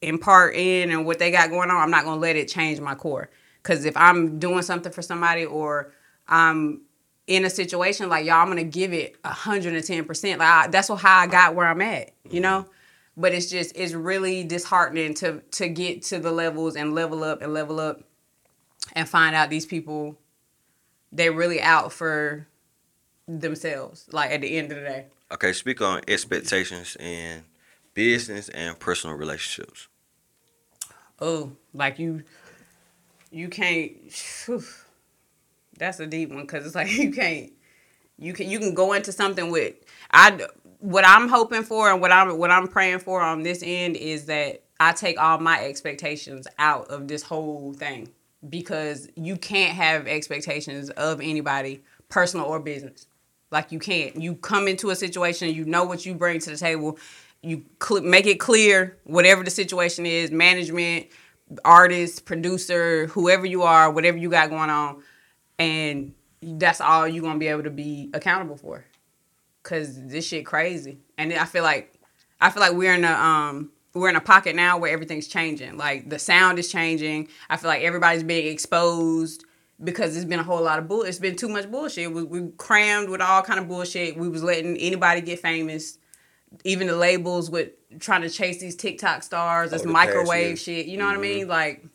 [0.01, 2.79] impart in and what they got going on, I'm not going to let it change
[2.79, 3.29] my core.
[3.63, 5.91] Cuz if I'm doing something for somebody or
[6.27, 6.81] I'm
[7.27, 10.39] in a situation like y'all, I'm gonna give it hundred and ten percent.
[10.39, 12.41] Like I, that's what, how I got where I'm at, you mm-hmm.
[12.41, 12.65] know.
[13.17, 17.41] But it's just it's really disheartening to to get to the levels and level up
[17.41, 18.03] and level up,
[18.93, 20.17] and find out these people,
[21.11, 22.47] they really out for
[23.27, 24.05] themselves.
[24.11, 27.43] Like at the end of the day, okay, speak on expectations in
[27.93, 29.87] business and personal relationships.
[31.21, 32.23] oh, like you,
[33.31, 34.11] you can't.
[34.11, 34.63] phew.
[35.77, 37.51] that's a deep one because it's like you can't.
[38.17, 39.75] You can you can go into something with
[40.11, 40.39] I
[40.79, 44.25] what I'm hoping for and what I'm what I'm praying for on this end is
[44.25, 48.09] that I take all my expectations out of this whole thing
[48.49, 53.07] because you can't have expectations of anybody, personal or business.
[53.51, 54.21] Like you can't.
[54.21, 56.97] You come into a situation, you know what you bring to the table.
[57.41, 61.07] You cl- make it clear whatever the situation is, management,
[61.63, 65.03] artist, producer, whoever you are, whatever you got going on,
[65.59, 68.83] and that's all you're gonna be able to be accountable for.
[69.65, 71.99] Cause this shit crazy, and I feel like
[72.39, 75.75] I feel like we're in a um we're in a pocket now where everything's changing.
[75.75, 77.29] Like the sound is changing.
[77.49, 79.43] I feel like everybody's being exposed
[79.83, 81.01] because it's been a whole lot of bull.
[81.01, 82.13] It's been too much bullshit.
[82.13, 84.17] We, we crammed with all kind of bullshit.
[84.17, 85.97] We was letting anybody get famous.
[86.63, 90.85] Even the labels with trying to chase these TikTok stars, this Over the microwave shit.
[90.85, 91.47] You know what I mean?
[91.47, 91.85] Like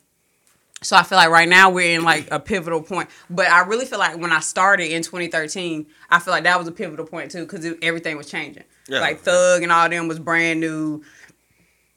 [0.81, 3.09] so I feel like right now we're in like a pivotal point.
[3.29, 6.67] But I really feel like when I started in 2013, I feel like that was
[6.67, 8.63] a pivotal point too because everything was changing.
[8.87, 8.99] Yeah.
[8.99, 11.03] Like Thug and all them was brand new.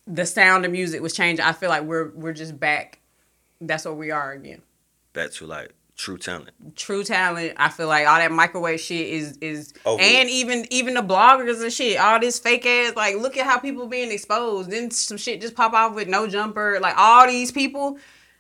[0.06, 1.44] The sound of music was changing.
[1.44, 2.98] I feel like we're we're just back.
[3.60, 4.60] That's where we are again.
[5.14, 6.50] Back to like True talent.
[6.74, 7.52] true talent.
[7.56, 10.02] I feel like all that microwave shit is is Over.
[10.02, 13.58] and even even the bloggers and shit, all this fake ass like look at how
[13.58, 14.70] people being exposed.
[14.70, 16.80] Then some shit just pop off with no jumper.
[16.82, 17.96] Like all these people,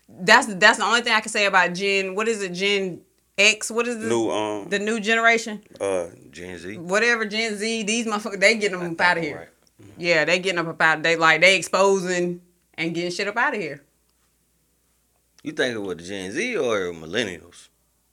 [0.08, 2.14] that's that's the only thing I can say about Gen.
[2.14, 3.00] What is it, Gen
[3.38, 3.70] X?
[3.70, 5.62] What is the New um the new generation?
[5.80, 6.76] uh Gen Z.
[6.78, 9.36] Whatever Gen Z, these motherfuckers they getting them up out of here.
[9.38, 9.48] Right.
[9.98, 11.02] Yeah, they getting up out.
[11.02, 12.40] They like they exposing
[12.74, 13.82] and getting shit up out of here.
[15.42, 17.68] You think it was Gen Z or millennials?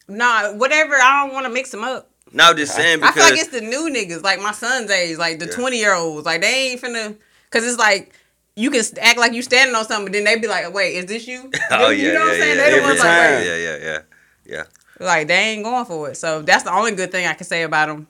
[0.08, 0.96] Nah, whatever.
[0.96, 2.10] I don't want to mix them up.
[2.34, 5.18] No, just saying I because feel like it's the new niggas, like my son's age,
[5.18, 5.52] like the Yeah.
[5.52, 6.26] twenty year olds.
[6.26, 7.18] Like they ain't finna,
[7.50, 8.14] cause it's like
[8.56, 11.06] you can act like you standing on something, but then they be like, "Wait, is
[11.06, 12.58] this you?" oh you yeah, know what I'm saying?
[12.58, 13.46] yeah, They the ones like, wait.
[13.46, 14.00] yeah, yeah, yeah,
[14.46, 14.64] yeah.
[15.00, 16.16] like they ain't going for it.
[16.18, 18.08] So that's the only good thing I can say about them,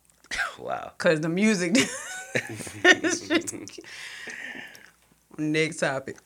[0.58, 0.92] Wow.
[0.98, 1.76] cause the music.
[5.38, 6.16] Next topic.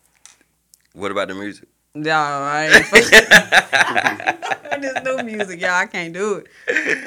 [0.95, 1.69] What about the music?
[1.95, 2.87] No, I ain't.
[2.87, 5.71] fucking- this new music, y'all.
[5.71, 6.47] I can't do it.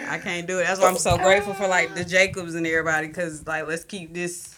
[0.07, 0.65] I can't do it.
[0.67, 4.13] That's why I'm so grateful for like the Jacobs and everybody, cause like let's keep
[4.13, 4.54] this,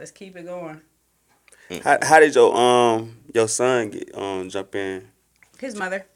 [0.00, 0.80] let's keep it going.
[1.84, 5.06] how, how did your um your son get um jump in?
[5.60, 6.06] His mother.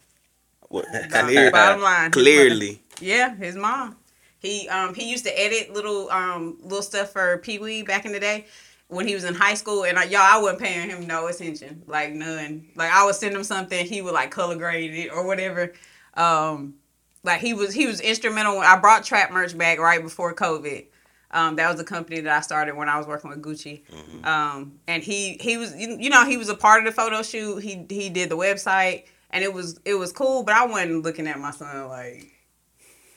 [0.68, 2.82] What Bottom- clear, bottom line, his clearly.
[3.01, 3.97] Yeah, his mom.
[4.39, 8.12] He um he used to edit little um little stuff for Pee Wee back in
[8.12, 8.47] the day
[8.89, 11.82] when he was in high school, and I, y'all I wasn't paying him no attention,
[11.87, 12.66] like none.
[12.74, 15.72] Like I would send him something, he would like color grade it or whatever.
[16.14, 16.74] Um,
[17.22, 18.57] like he was he was instrumental.
[18.57, 20.87] When I brought trap merch back right before COVID.
[21.35, 23.82] Um, that was the company that I started when I was working with Gucci.
[24.24, 27.59] Um, and he he was you know he was a part of the photo shoot.
[27.59, 30.45] He he did the website, and it was it was cool.
[30.45, 32.32] But I wasn't looking at my son like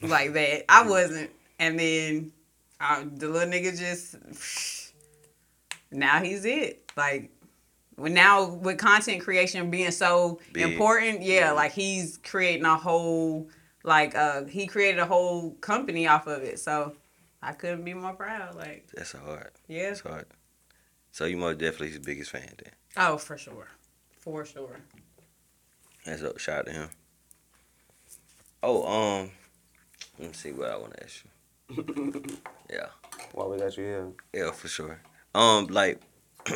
[0.02, 0.66] like that.
[0.70, 1.30] I wasn't.
[1.60, 2.32] And then
[2.82, 4.94] uh, the little nigga just
[5.92, 6.92] now he's it.
[6.98, 7.30] Like
[7.98, 10.64] when now with content creation being so Big.
[10.64, 13.48] important, yeah, like he's creating a whole
[13.84, 16.60] like uh he created a whole company off of it.
[16.60, 16.94] So
[17.42, 18.56] I couldn't be more proud.
[18.56, 19.52] Like That's hard.
[19.68, 19.90] yeah.
[19.90, 20.26] That's hard.
[21.12, 22.74] So you most definitely his biggest fan then.
[22.98, 23.68] Oh, for sure.
[24.20, 24.78] For sure.
[26.06, 26.38] That's up.
[26.40, 26.90] Shout out to him.
[28.64, 28.86] Oh,
[29.22, 29.32] um,
[30.20, 31.30] let me see what I want to ask you.
[32.70, 32.88] yeah,
[33.34, 34.08] Why we got you here?
[34.34, 35.02] yeah, for sure.
[35.36, 36.02] Um, like,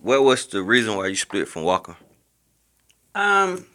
[0.00, 1.96] what was the reason why you split from Waka?
[3.14, 3.66] Um,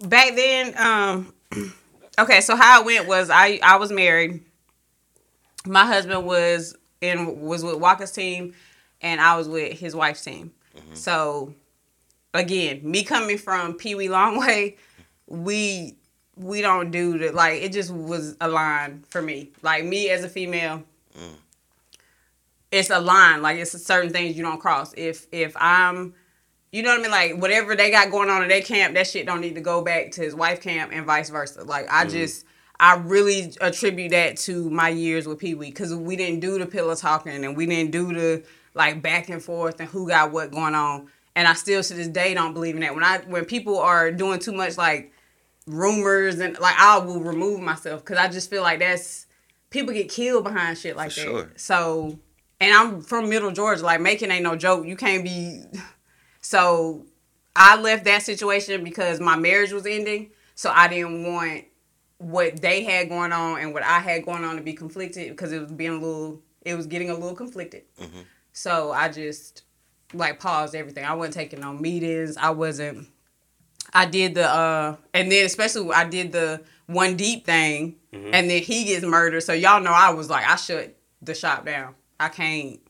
[0.00, 1.34] back then, um,
[2.18, 4.42] okay, so how it went was I I was married.
[5.66, 8.54] My husband was in was with Waka's team,
[9.00, 10.52] and I was with his wife's team.
[10.76, 10.94] Mm-hmm.
[10.94, 11.54] So,
[12.34, 14.76] again, me coming from Pee Wee Longway,
[15.26, 15.96] we
[16.36, 19.52] we don't do the like it just was a line for me.
[19.62, 20.82] Like me as a female,
[21.18, 21.34] mm.
[22.70, 23.42] it's a line.
[23.42, 24.94] Like it's certain things you don't cross.
[24.96, 26.14] If if I'm
[26.72, 27.10] you know what I mean?
[27.10, 29.82] Like whatever they got going on in their camp, that shit don't need to go
[29.82, 31.64] back to his wife camp and vice versa.
[31.64, 32.10] Like I mm-hmm.
[32.10, 32.44] just
[32.80, 36.66] I really attribute that to my years with Pee Wee because we didn't do the
[36.66, 38.44] pillow talking and we didn't do the
[38.74, 41.08] like back and forth and who got what going on.
[41.34, 42.94] And I still to this day don't believe in that.
[42.94, 45.12] When I when people are doing too much like
[45.66, 49.26] rumors and like I will remove myself because I just feel like that's
[49.70, 51.26] people get killed behind shit like For that.
[51.26, 51.52] sure.
[51.56, 52.18] So
[52.60, 53.82] and I'm from Middle Georgia.
[53.82, 54.86] Like Macon ain't no joke.
[54.86, 55.62] You can't be.
[56.40, 57.06] So
[57.56, 60.30] I left that situation because my marriage was ending.
[60.54, 61.64] So I didn't want
[62.18, 65.52] what they had going on and what I had going on to be conflicted because
[65.52, 66.42] it was being a little.
[66.62, 67.82] It was getting a little conflicted.
[68.52, 69.62] So I just
[70.12, 71.04] like paused everything.
[71.04, 72.36] I wasn't taking no meetings.
[72.36, 73.08] I wasn't.
[73.94, 77.96] I did the uh and then especially I did the one deep thing
[78.34, 79.42] and then he gets murdered.
[79.42, 81.94] So y'all know I was like I shut the shop down.
[82.20, 82.80] I can't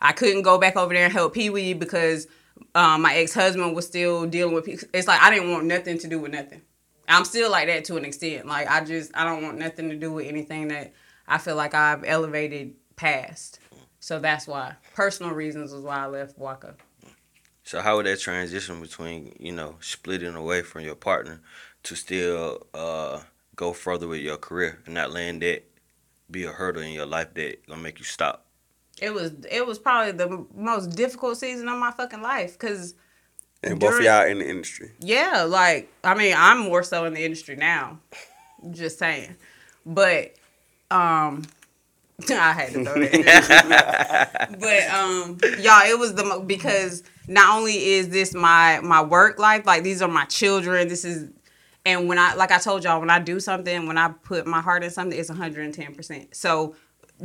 [0.00, 2.26] I couldn't go back over there and help Pee Wee because
[2.74, 4.64] um, my ex husband was still dealing with.
[4.64, 6.62] Pee- It's like I didn't want nothing to do with nothing.
[7.08, 8.46] I'm still like that to an extent.
[8.46, 10.92] Like I just I don't want nothing to do with anything that
[11.26, 13.58] I feel like I've elevated past.
[14.00, 16.74] So that's why personal reasons was why I left Waka.
[17.64, 21.40] So how would that transition between you know splitting away from your partner
[21.84, 23.20] to still uh,
[23.56, 25.64] go further with your career and not letting that
[26.30, 28.46] be a hurdle in your life that gonna make you stop?
[29.00, 32.94] It was it was probably the most difficult season of my fucking life because
[33.62, 34.92] And both of During- y'all in the industry.
[35.00, 37.98] Yeah, like I mean, I'm more so in the industry now.
[38.70, 39.34] Just saying,
[39.84, 40.34] but
[40.90, 41.42] um,
[42.30, 44.50] I had to throw that.
[44.52, 44.58] in.
[44.60, 49.38] but um, y'all, it was the mo- because not only is this my my work
[49.38, 50.86] life, like these are my children.
[50.86, 51.28] This is,
[51.84, 54.60] and when I like I told y'all, when I do something, when I put my
[54.60, 55.94] heart in something, it's 110.
[55.94, 56.76] percent So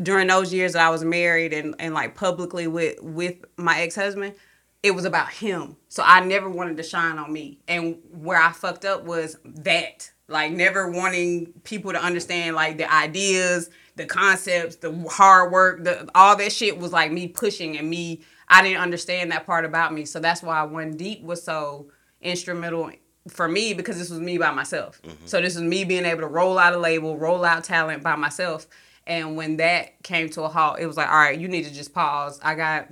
[0.01, 3.95] during those years that I was married and and like publicly with with my ex
[3.95, 4.35] husband,
[4.83, 5.77] it was about him.
[5.89, 7.59] So I never wanted to shine on me.
[7.67, 10.11] And where I fucked up was that.
[10.29, 16.05] Like never wanting people to understand like the ideas, the concepts, the hard work, the
[16.13, 19.93] all that shit was like me pushing and me I didn't understand that part about
[19.93, 20.05] me.
[20.05, 21.87] So that's why One Deep was so
[22.21, 22.91] instrumental
[23.27, 25.01] for me because this was me by myself.
[25.01, 25.25] Mm-hmm.
[25.25, 28.15] So this was me being able to roll out a label, roll out talent by
[28.15, 28.67] myself.
[29.07, 31.73] And when that came to a halt, it was like, all right, you need to
[31.73, 32.39] just pause.
[32.43, 32.89] I got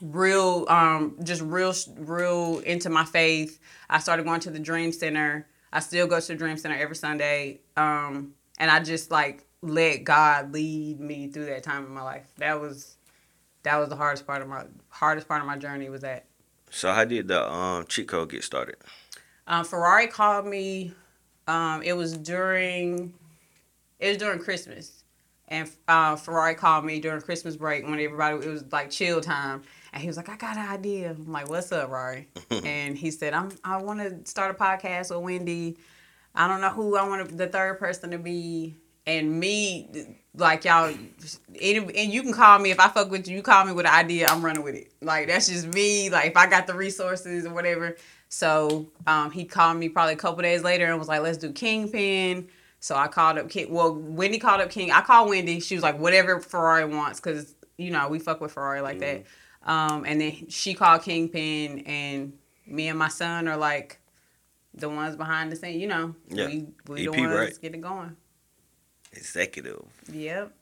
[0.00, 3.58] real um just real real into my faith
[3.90, 6.94] i started going to the dream center i still go to the dream center every
[6.94, 12.02] sunday um and i just like let god lead me through that time in my
[12.02, 12.96] life that was
[13.64, 16.26] that was the hardest part of my hardest part of my journey was that
[16.70, 18.76] So how did the um cheat code get started?
[19.48, 20.92] um, Ferrari called me.
[21.48, 23.14] Um, it was during,
[23.98, 24.97] it was during Christmas,
[25.48, 29.62] and uh, Ferrari called me during Christmas break when everybody it was like chill time,
[29.92, 33.10] and he was like, "I got an idea." I'm like, "What's up, Rory?" and he
[33.10, 35.78] said, "I'm I want to start a podcast with Wendy.
[36.34, 38.76] I don't know who I want the third person to be."
[39.06, 39.88] And me,
[40.34, 43.36] like y'all, and you can call me if I fuck with you.
[43.36, 44.92] You call me with an idea, I'm running with it.
[45.00, 46.10] Like that's just me.
[46.10, 47.96] Like if I got the resources or whatever.
[48.28, 51.52] So um, he called me probably a couple days later and was like, "Let's do
[51.52, 52.48] Kingpin."
[52.80, 53.72] So I called up King.
[53.72, 54.90] Well, Wendy called up King.
[54.92, 55.60] I called Wendy.
[55.60, 59.24] She was like, "Whatever Ferrari wants," because you know we fuck with Ferrari like that.
[59.64, 62.32] Um, and then she called Kingpin, and
[62.66, 63.98] me and my son are like
[64.74, 65.80] the ones behind the scene.
[65.80, 66.46] You know, Yeah.
[66.46, 67.60] we we the EP, ones right?
[67.60, 68.16] get it going.
[69.12, 69.82] Executive.
[70.12, 70.52] Yep.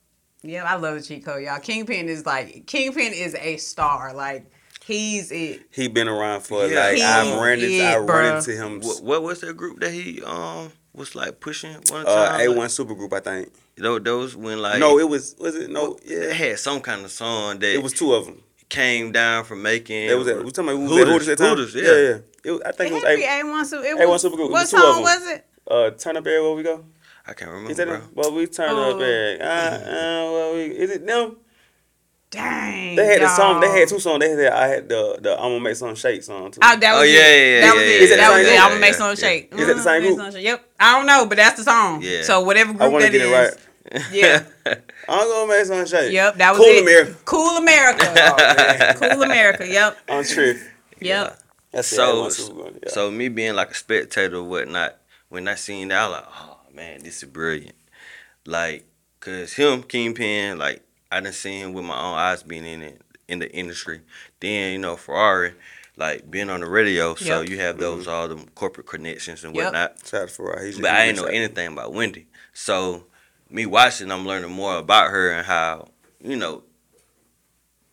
[0.43, 0.65] Yep.
[0.67, 1.59] I love the cheat code, y'all.
[1.59, 4.15] Kingpin is like Kingpin is a star.
[4.15, 4.51] Like
[4.85, 5.63] he's it.
[5.71, 6.81] He been around for Yeah.
[6.91, 8.39] like I've ran into I it, run bruh.
[8.39, 8.81] into him.
[8.81, 12.41] What, what was that group that he um was like pushing one Uh, time?
[12.41, 13.53] A Like, one super group, I think.
[13.77, 15.99] those, those when like no, it was was it no?
[16.05, 18.43] they Yeah, had some kind of song that it was two of them.
[18.69, 20.09] came down from making.
[20.09, 21.49] It was at, we talking about who was Hooters, Hooters at time?
[21.57, 21.83] Hooters, yeah.
[21.83, 22.19] yeah, yeah.
[22.45, 23.41] It was, I think It it was had to be A.
[23.41, 23.85] A one super.
[23.85, 24.47] It A1 was, Supergroup.
[24.47, 25.47] It What was song was it?
[25.69, 26.85] Uh, turn up there where we go.
[27.29, 27.97] I can't remember, Is that bro.
[27.97, 28.03] it?
[28.15, 28.93] Well, we turn Oh.
[28.93, 29.43] up there.
[29.43, 31.37] Uh, uh, well, we, is it them?
[32.31, 32.97] Dang.
[32.97, 33.61] They had the song.
[33.61, 34.21] They had two songs.
[34.21, 36.61] They had I had the the I'm gonna make some shake song too.
[36.63, 37.11] Oh, that was Oh, it.
[37.11, 38.11] yeah, yeah, That yeah, was yeah, it.
[38.11, 38.55] yeah, that was yeah, it.
[38.55, 39.15] yeah, I'm gonna make yeah, some yeah.
[39.15, 39.55] shake.
[39.55, 40.43] Is that the same Mm, group?
[40.43, 40.65] Yep.
[40.81, 42.03] I don't know, but that's the song.
[42.03, 42.23] Yeah.
[42.23, 44.13] So whatever group I want to that get it is- right.
[44.13, 44.43] Yeah.
[45.09, 46.13] I'm gonna make some shake.
[46.13, 46.35] Yep.
[46.37, 46.83] That was cool it.
[46.83, 47.17] America.
[47.25, 48.15] Cool America.
[48.19, 49.67] Oh, cool America.
[49.69, 49.97] Yep.
[50.09, 50.63] I'm tripping.
[51.01, 51.39] Yep.
[51.71, 51.89] That's.
[51.89, 52.89] So, A1 yeah.
[52.91, 54.97] so me being like a spectator or whatnot,
[55.29, 57.77] when I seen that, I was like, oh man, this is brilliant.
[58.47, 58.85] Like,
[59.21, 63.01] cause him, Kingpin, like I done seen him with my own eyes being in it
[63.29, 64.01] in the industry.
[64.41, 65.55] Then you know Ferrari,
[65.97, 69.65] like being on the radio, so you have those all them corporate connections and Yep.
[69.65, 70.07] whatnot.
[70.07, 70.67] shout out to Ferrari.
[70.67, 72.27] He's But I ain't know anything about Wendy.
[72.53, 73.07] So
[73.51, 75.89] me watching, I'm learning more about her and how
[76.21, 76.63] you know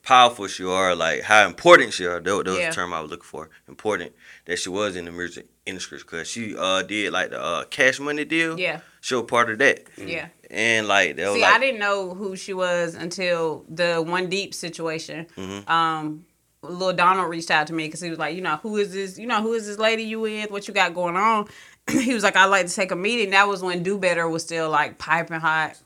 [0.04, 2.20] powerful she are, like how important she are.
[2.20, 2.70] That, that was Yeah.
[2.70, 3.50] the term I was looking for.
[3.68, 4.14] Important
[4.46, 8.00] that she was in the music industry because she uh did like the uh, Cash
[8.00, 8.60] Money deal.
[8.60, 8.82] Yeah.
[9.02, 10.28] She was part of that, Yeah.
[10.54, 14.54] And like they See, like, I didn't know who she was until the One Deep
[14.54, 15.28] situation.
[15.36, 15.70] Mhm.
[15.70, 16.26] Um,
[16.62, 19.20] Lil Donald reached out to me because he was like, you know, who is this?
[19.20, 20.50] You know, who is this lady you with?
[20.50, 21.48] What you got going on?
[21.92, 23.32] he was like, I'd like to take a meeting.
[23.32, 25.78] That was when Do Better was still like piping hot,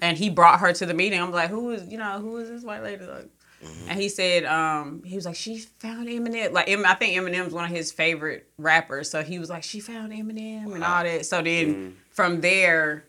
[0.00, 1.20] and he brought her to the meeting.
[1.20, 3.04] I'm like, who is, you know, who is this white lady?
[3.04, 3.28] Like,
[3.88, 6.52] and he said, um, he was like, she found Eminem.
[6.52, 9.08] Like, I think Eminem's one of his favorite rappers.
[9.08, 11.26] So he was like, she found Eminem and all that.
[11.26, 13.04] So then from there,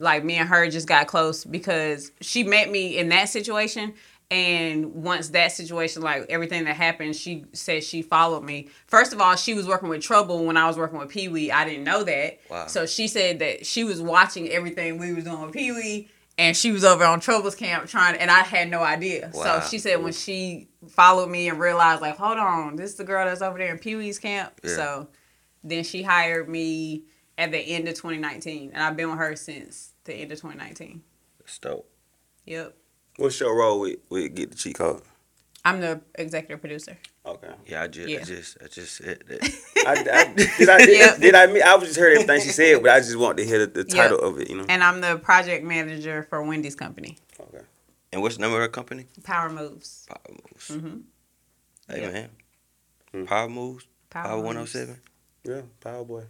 [0.00, 3.94] like me and her just got close because she met me in that situation
[4.32, 9.20] and once that situation like everything that happened she said she followed me first of
[9.20, 12.04] all she was working with trouble when i was working with pee-wee i didn't know
[12.04, 12.66] that Wow.
[12.66, 16.70] so she said that she was watching everything we was doing with pee-wee and she
[16.72, 19.58] was over on trouble's camp trying and i had no idea Wow.
[19.58, 23.04] so she said when she followed me and realized like hold on this is the
[23.04, 24.76] girl that's over there in pee-wee's camp Yeah.
[24.76, 25.08] so
[25.64, 27.02] then she hired me
[27.36, 31.02] at the end of 2019 and i've been with her since the end of 2019
[31.38, 31.88] That's dope.
[32.46, 32.74] yep
[33.16, 35.02] What's your role with with get the cheat code?
[35.64, 36.96] i'm the executive producer
[37.26, 37.50] Okay.
[37.66, 39.42] Yeah, I just, I just, I just said that.
[39.86, 41.20] I, I, did I did, Yep.
[41.20, 43.44] did I mean, I was just heard everything she said, but I just want to
[43.44, 43.88] hear the, the Yep.
[43.90, 44.48] title of it.
[44.48, 44.64] You know.
[44.70, 47.62] and i'm the project manager for wendy's company Okay.
[48.10, 49.04] and what's the name of her company?
[49.22, 50.68] power moves Power Moves.
[50.70, 50.98] mm-hmm.
[51.90, 52.10] Hey Yeah.
[52.10, 52.28] man,
[53.12, 53.26] Mm.
[53.26, 53.86] Power Moves.
[54.08, 54.96] power, Power 107.
[55.44, 56.24] Yeah, Power Boy.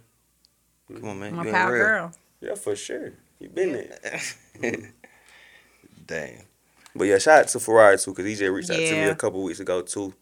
[0.93, 1.29] Come on, man.
[1.29, 1.83] i'm you a ain't power real.
[1.85, 2.11] girl
[2.41, 3.13] Yeah, for sure.
[3.41, 4.19] You been there.
[6.07, 6.43] Dang.
[6.95, 9.15] But yeah, shout out to Ferrari too, because he just reached out to me a
[9.15, 10.13] couple weeks ago too.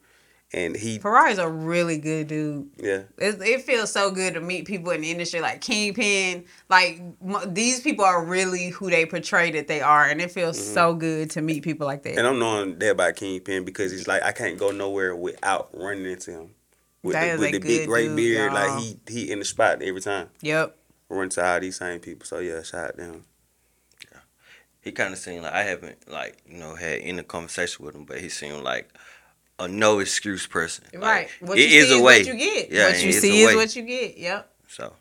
[0.54, 2.70] and he Ferrari's a really good dude.
[2.78, 3.02] yeah.
[3.18, 6.46] It, it feels so good to meet people in the industry like Kingpin.
[6.70, 10.58] Like m- these people are really who they portray that they are, and it feels
[10.60, 10.74] Mm-hmm.
[10.74, 12.18] so good to meet people like that.
[12.18, 16.06] And I'm knowing that about Kingpin because he's like I can't go nowhere without running
[16.06, 16.50] into him.
[17.02, 18.76] With That the, is with a the big good gray dude, beard, y'all.
[18.76, 20.30] like he he in the spot every time.
[20.42, 20.76] Yep.
[21.10, 22.26] Run to all these same people.
[22.26, 23.26] So yeah, shout out to him.
[24.82, 28.06] he kind of seemed like I haven't like you know had any conversation with him,
[28.06, 28.94] but he seemed like
[29.58, 30.86] a no excuse person.
[30.94, 31.30] Like, Right.
[31.42, 32.20] What it you is see a is way.
[32.20, 32.72] what you get.
[32.72, 34.18] Yeah, what and you it's a see is what you get.
[34.18, 34.54] Yep.
[34.68, 34.94] So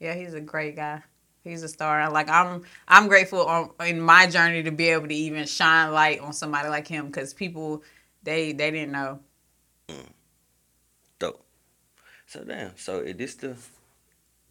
[0.00, 1.02] Yeah, he's a great guy.
[1.44, 2.10] He's a star.
[2.10, 6.20] Like I'm, I'm grateful on in my journey to be able to even shine light
[6.20, 7.82] on somebody like him because people,
[8.22, 9.20] they they didn't know.
[9.88, 10.10] Mm.
[11.18, 11.42] dope.
[12.26, 12.76] So damn.
[12.76, 13.56] So is this the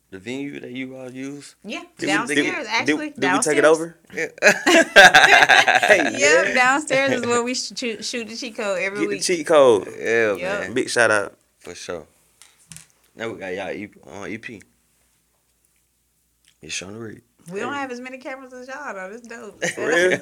[0.10, 1.56] the venue that you all use?
[1.64, 3.10] Yeah, Did we- downstairs did, actually.
[3.12, 3.98] Did, did we take it over?
[4.14, 4.28] Yeah.
[6.18, 9.22] Yep, downstairs is where we shoot, shoot the cheat code every Get the week.
[9.24, 9.88] cheat code.
[9.98, 10.60] yeah, Yep.
[10.62, 10.74] man.
[10.74, 11.38] Big shout out.
[11.60, 12.06] For sure.
[13.16, 14.62] Now we got y'all EP, on EP.
[16.62, 17.22] It's Shawna Reed.
[17.52, 19.12] We don't have as many cameras as y'all though.
[19.14, 19.64] It's dope.
[19.64, 20.14] For real?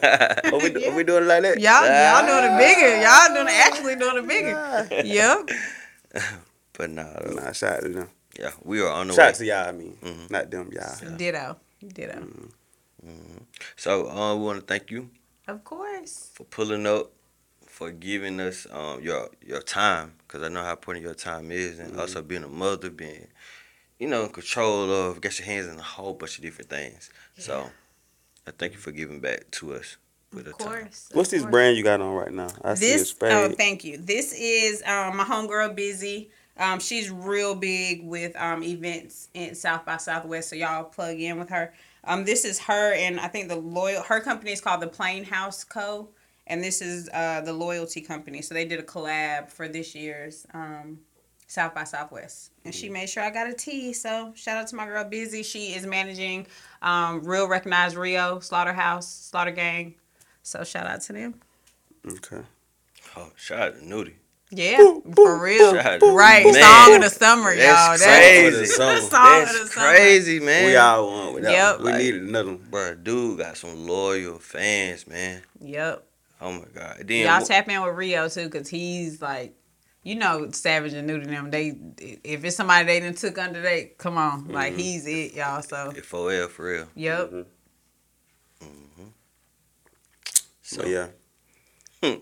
[0.53, 0.91] Are we, Yeah.
[0.91, 1.59] are we doing it like that?
[1.59, 2.57] Y'all, y'all doing it ah.
[2.57, 3.01] bigger.
[3.01, 5.03] Y'all doing it, actually doing it bigger.
[5.07, 5.49] Yep.
[6.77, 7.33] But nah, though.
[7.35, 8.09] Nah, shout out to them.
[8.39, 9.29] Yeah, we are on the Shout way.
[9.29, 9.97] out to y'all, I mean.
[10.03, 10.29] Mhm.
[10.31, 11.17] Not them, y'all.
[11.17, 11.57] Ditto.
[11.85, 12.27] Ditto.
[13.75, 15.09] So uh, we want to thank you
[15.47, 16.29] Of course.
[16.33, 17.11] for pulling up,
[17.67, 21.79] for giving us um your your time, because I know how important your time is,
[21.79, 23.27] and also being a mother, being
[23.99, 27.09] you know in control of, get your hands in a whole bunch of different things.
[27.37, 27.69] So
[28.47, 29.97] I thank you for giving back to us
[30.33, 30.89] with Of the time.
[31.13, 31.51] What's of this course.
[31.51, 32.49] brand you got on right now?
[32.63, 33.31] I see a this spade.
[33.33, 38.63] oh thank you this is um, my homegirl busy um, she's real big with um,
[38.63, 41.73] events in south by southwest so y'all plug in with her.
[42.03, 45.23] Um, this is her and i think the loyal her company is called the plain
[45.23, 46.09] house co.
[46.47, 48.43] And this is uh, the loyalty company.
[48.43, 50.99] So they did a collab for this year's um,
[51.47, 52.51] south by southwest.
[52.63, 55.41] And she made sure i got a tea so shout out to my girl busy.
[55.41, 56.45] She is managing
[56.81, 59.95] um, Real Recognize Rio slaughterhouse slaughter gang.
[60.43, 61.41] So shout out to them.
[62.07, 62.41] Okay.
[63.17, 64.13] Oh, shout out to Nudie.
[64.55, 64.77] Yeah,
[65.15, 65.73] for real.
[65.75, 68.07] Shout Right, Man, song of the summer, That's y'all.
[68.07, 68.57] crazy.
[68.59, 69.01] That's Song.
[69.09, 70.65] song of the That's crazy, man.
[70.65, 71.51] We all want with that.
[71.51, 71.75] Yep.
[71.77, 71.85] one.
[71.85, 72.67] We Like- needed another one.
[72.71, 75.41] Bruh, dude got some loyal fans, man.
[75.61, 76.03] Yep.
[76.41, 77.03] Oh my god.
[77.05, 79.53] Then Y'all wh- tap in with Rio too, cause he's like,
[80.03, 81.49] you know, Savage and New to them.
[81.49, 81.75] They,
[82.23, 84.79] if it's somebody they done took under they, come on, like Mm-hmm.
[84.81, 85.61] he's it, y'all.
[85.63, 86.87] So, If OL for real.
[86.95, 87.31] yep.
[90.61, 91.07] So But yeah.
[92.03, 92.15] Hmm.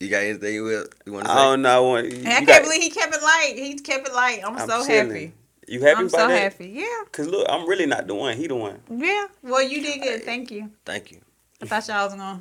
[0.00, 1.40] You got anything you, will- you want to I say?
[1.42, 1.76] don't know.
[1.76, 3.52] I want, you And I can't got- believe he kept it light.
[3.56, 4.40] He kept it light.
[4.44, 5.08] I'm, I'm so chilling.
[5.10, 5.32] happy.
[5.68, 6.38] You happy I'm about so that?
[6.52, 6.68] happy.
[6.68, 8.36] Yeah, Cause look, I'm really not the one.
[8.36, 8.80] He the one.
[8.90, 9.26] yeah.
[9.42, 10.20] Well, you did good.
[10.22, 10.70] Uh, thank you.
[10.84, 11.20] Thank you.
[11.60, 12.40] I thought y'all was gonna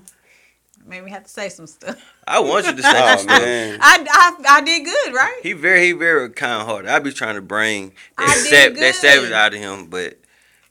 [0.85, 1.99] maybe have to say some stuff.
[2.27, 3.41] I want you to say Oh that stuff.
[3.41, 3.79] man.
[3.81, 4.05] I,
[4.47, 5.39] I, I did good, right?
[5.41, 6.91] He very he very kind hearted.
[6.91, 10.19] I be trying to bring that I sap, that savage out of him, but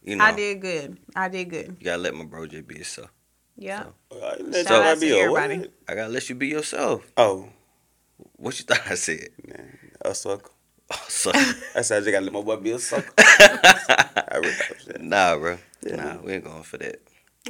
[0.05, 0.97] you know I did good.
[1.17, 1.77] I did good.
[1.81, 3.11] you gotta let my bro J be himself.
[3.57, 3.85] Yeah.
[4.11, 5.59] Let Shout y'all out be to a everybody.
[5.59, 5.71] what?
[5.89, 7.11] I gotta let you be yourself.
[7.17, 7.49] Oh,
[8.37, 9.29] What you thought I said?
[9.47, 10.51] man, a sucker.
[10.93, 13.13] Oh, so, I said I just gotta let my boy be a sucker.
[13.19, 14.55] I really
[15.07, 15.59] nah, bro.
[15.83, 15.97] Yeah.
[15.97, 16.97] Nah, we ain't going for that.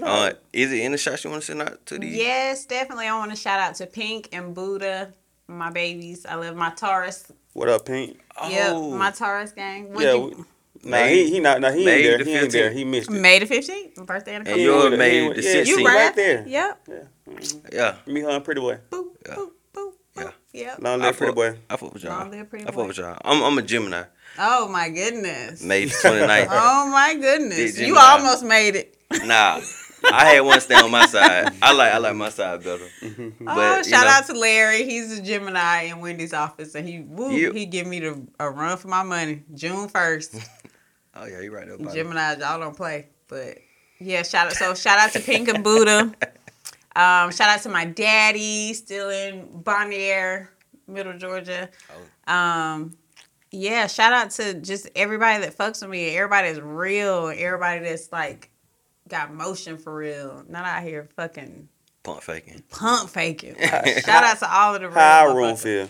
[0.02, 2.16] Uh, is it any shots you want to send out to these?
[2.16, 3.06] Yes, definitely.
[3.06, 5.12] I want to shout out to Pink and Buddha,
[5.46, 6.26] my babies.
[6.26, 7.30] I love my Taurus.
[7.52, 8.18] What up, Pink?
[8.36, 9.92] Oh, my Taurus gang.
[9.92, 10.44] What'd yeah, you- we,
[10.84, 12.34] nah, May- he he not nah, he May ain't the there.
[12.34, 12.70] He ain't there.
[12.70, 13.14] He missed it.
[13.14, 14.92] May the 15th, my birthday in a And couple He yours weeks.
[14.92, 15.66] ain't- May he ain't- the yeah, 16th.
[15.66, 16.44] You right right there.
[16.46, 16.88] Yep.
[16.88, 16.96] Yeah,
[17.72, 17.94] yeah.
[18.12, 18.78] Me, her, and Pretty Boy.
[18.90, 19.34] Boop, Yeah.
[19.34, 20.22] boop, boop, Yeah.
[20.24, 20.32] boop.
[20.52, 20.78] Yep.
[20.82, 21.58] Long I live Pretty Boy.
[21.70, 22.18] I fuck with y'all.
[22.18, 23.18] Long live Pretty I fuck with y'all.
[23.24, 24.02] I'm, I'm a Gemini.
[24.38, 25.62] Oh my goodness.
[25.62, 26.48] May 29th.
[26.50, 27.78] Oh my goodness.
[27.78, 28.96] You almost made it.
[29.24, 29.60] Nah,
[30.12, 31.52] I had one stay on my side.
[31.62, 32.84] I like I like my side better.
[33.02, 33.48] Mm-hmm.
[33.48, 34.10] oh, But, you shout know.
[34.10, 34.82] out to Larry.
[34.84, 37.52] He's a Gemini in Wendy's office, and he woo, Yep.
[37.54, 39.42] he give me the a run for my money.
[39.54, 40.34] June first.
[41.16, 41.74] Oh yeah, you're right there.
[41.76, 41.94] about it.
[41.96, 43.58] Gemini, y'all don't play, but
[44.00, 44.52] yeah, shout out.
[44.54, 46.12] So shout out to Pink and Buddha.
[46.96, 50.46] Um, shout out to my daddy, still in Bonaire,
[50.86, 51.68] Middle Georgia.
[52.28, 52.32] Oh.
[52.32, 52.96] Um,
[53.50, 56.16] yeah, shout out to just everybody that fucks with me.
[56.16, 57.32] Everybody that's real.
[57.36, 58.48] Everybody that's like
[59.08, 60.44] got motion for real.
[60.48, 61.68] Not out here fucking
[62.04, 62.62] Pump faking.
[62.70, 63.56] pump faking.
[63.60, 64.96] shout out to all of the real.
[64.96, 65.88] How our room feel?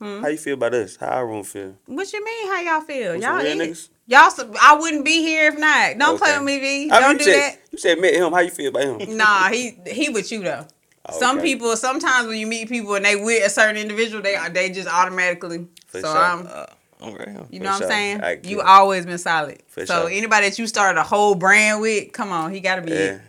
[0.00, 0.22] Hmm?
[0.22, 0.96] How you feel about us?
[0.96, 1.76] How our room feel?
[1.86, 2.48] What you mean?
[2.48, 3.12] How y'all feel?
[3.12, 3.88] We Y'all some real niggas?
[4.06, 4.30] Y'all,
[4.60, 5.98] I wouldn't be here if not.
[5.98, 6.90] Don't play with me, V.
[6.90, 7.56] I mean, Don't you do said, that.
[7.70, 8.32] You said met him.
[8.32, 9.00] How you feel about him?
[9.16, 10.66] Nah, he he with you though.
[11.10, 14.70] Some people, sometimes when you meet people and they with a certain individual, they they
[14.70, 15.66] just automatically.
[15.86, 16.16] For so sure.
[16.18, 16.66] I'm, Uh,
[17.00, 17.46] I'm right here.
[17.50, 17.86] you For know what sure.
[17.86, 18.20] I'm saying?
[18.22, 19.62] I you get always been solid.
[19.68, 20.10] For so sure.
[20.10, 22.98] anybody that you started a whole brand with, come on, he got to be Yeah,
[22.98, 23.20] it.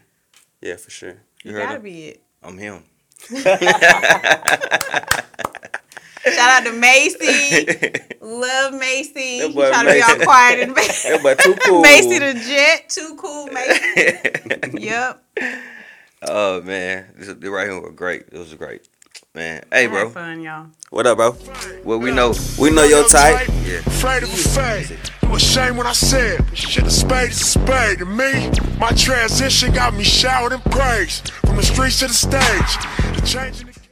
[0.61, 1.17] yeah, for sure.
[1.41, 1.82] He You heard got to him?
[1.84, 2.21] be it.
[2.43, 2.84] I'm him.
[6.24, 7.65] Shout out to Macy.
[8.21, 9.39] Love Macy.
[9.39, 11.82] That He boy trying to be all quiet in the That boy too cool.
[11.82, 12.89] Macy the Jet.
[12.89, 14.71] Too cool, Macy.
[14.86, 15.21] yep.
[16.21, 18.24] oh man, this the right here was great.
[18.32, 18.88] It was great,
[19.36, 19.63] man.
[19.69, 20.67] Hey, bro, fun, y'all.
[20.91, 21.36] What up, bro?
[21.84, 22.34] well we know.
[22.57, 23.49] We know your type.
[23.65, 23.80] Yeah.
[23.80, 24.97] Afraid of a fade.
[25.24, 27.99] It was shame when I said, shit, a spade is a spade.
[27.99, 31.19] To me, my transition got me showered in praise.
[31.45, 33.19] From the streets to the stage.
[33.19, 33.83] The change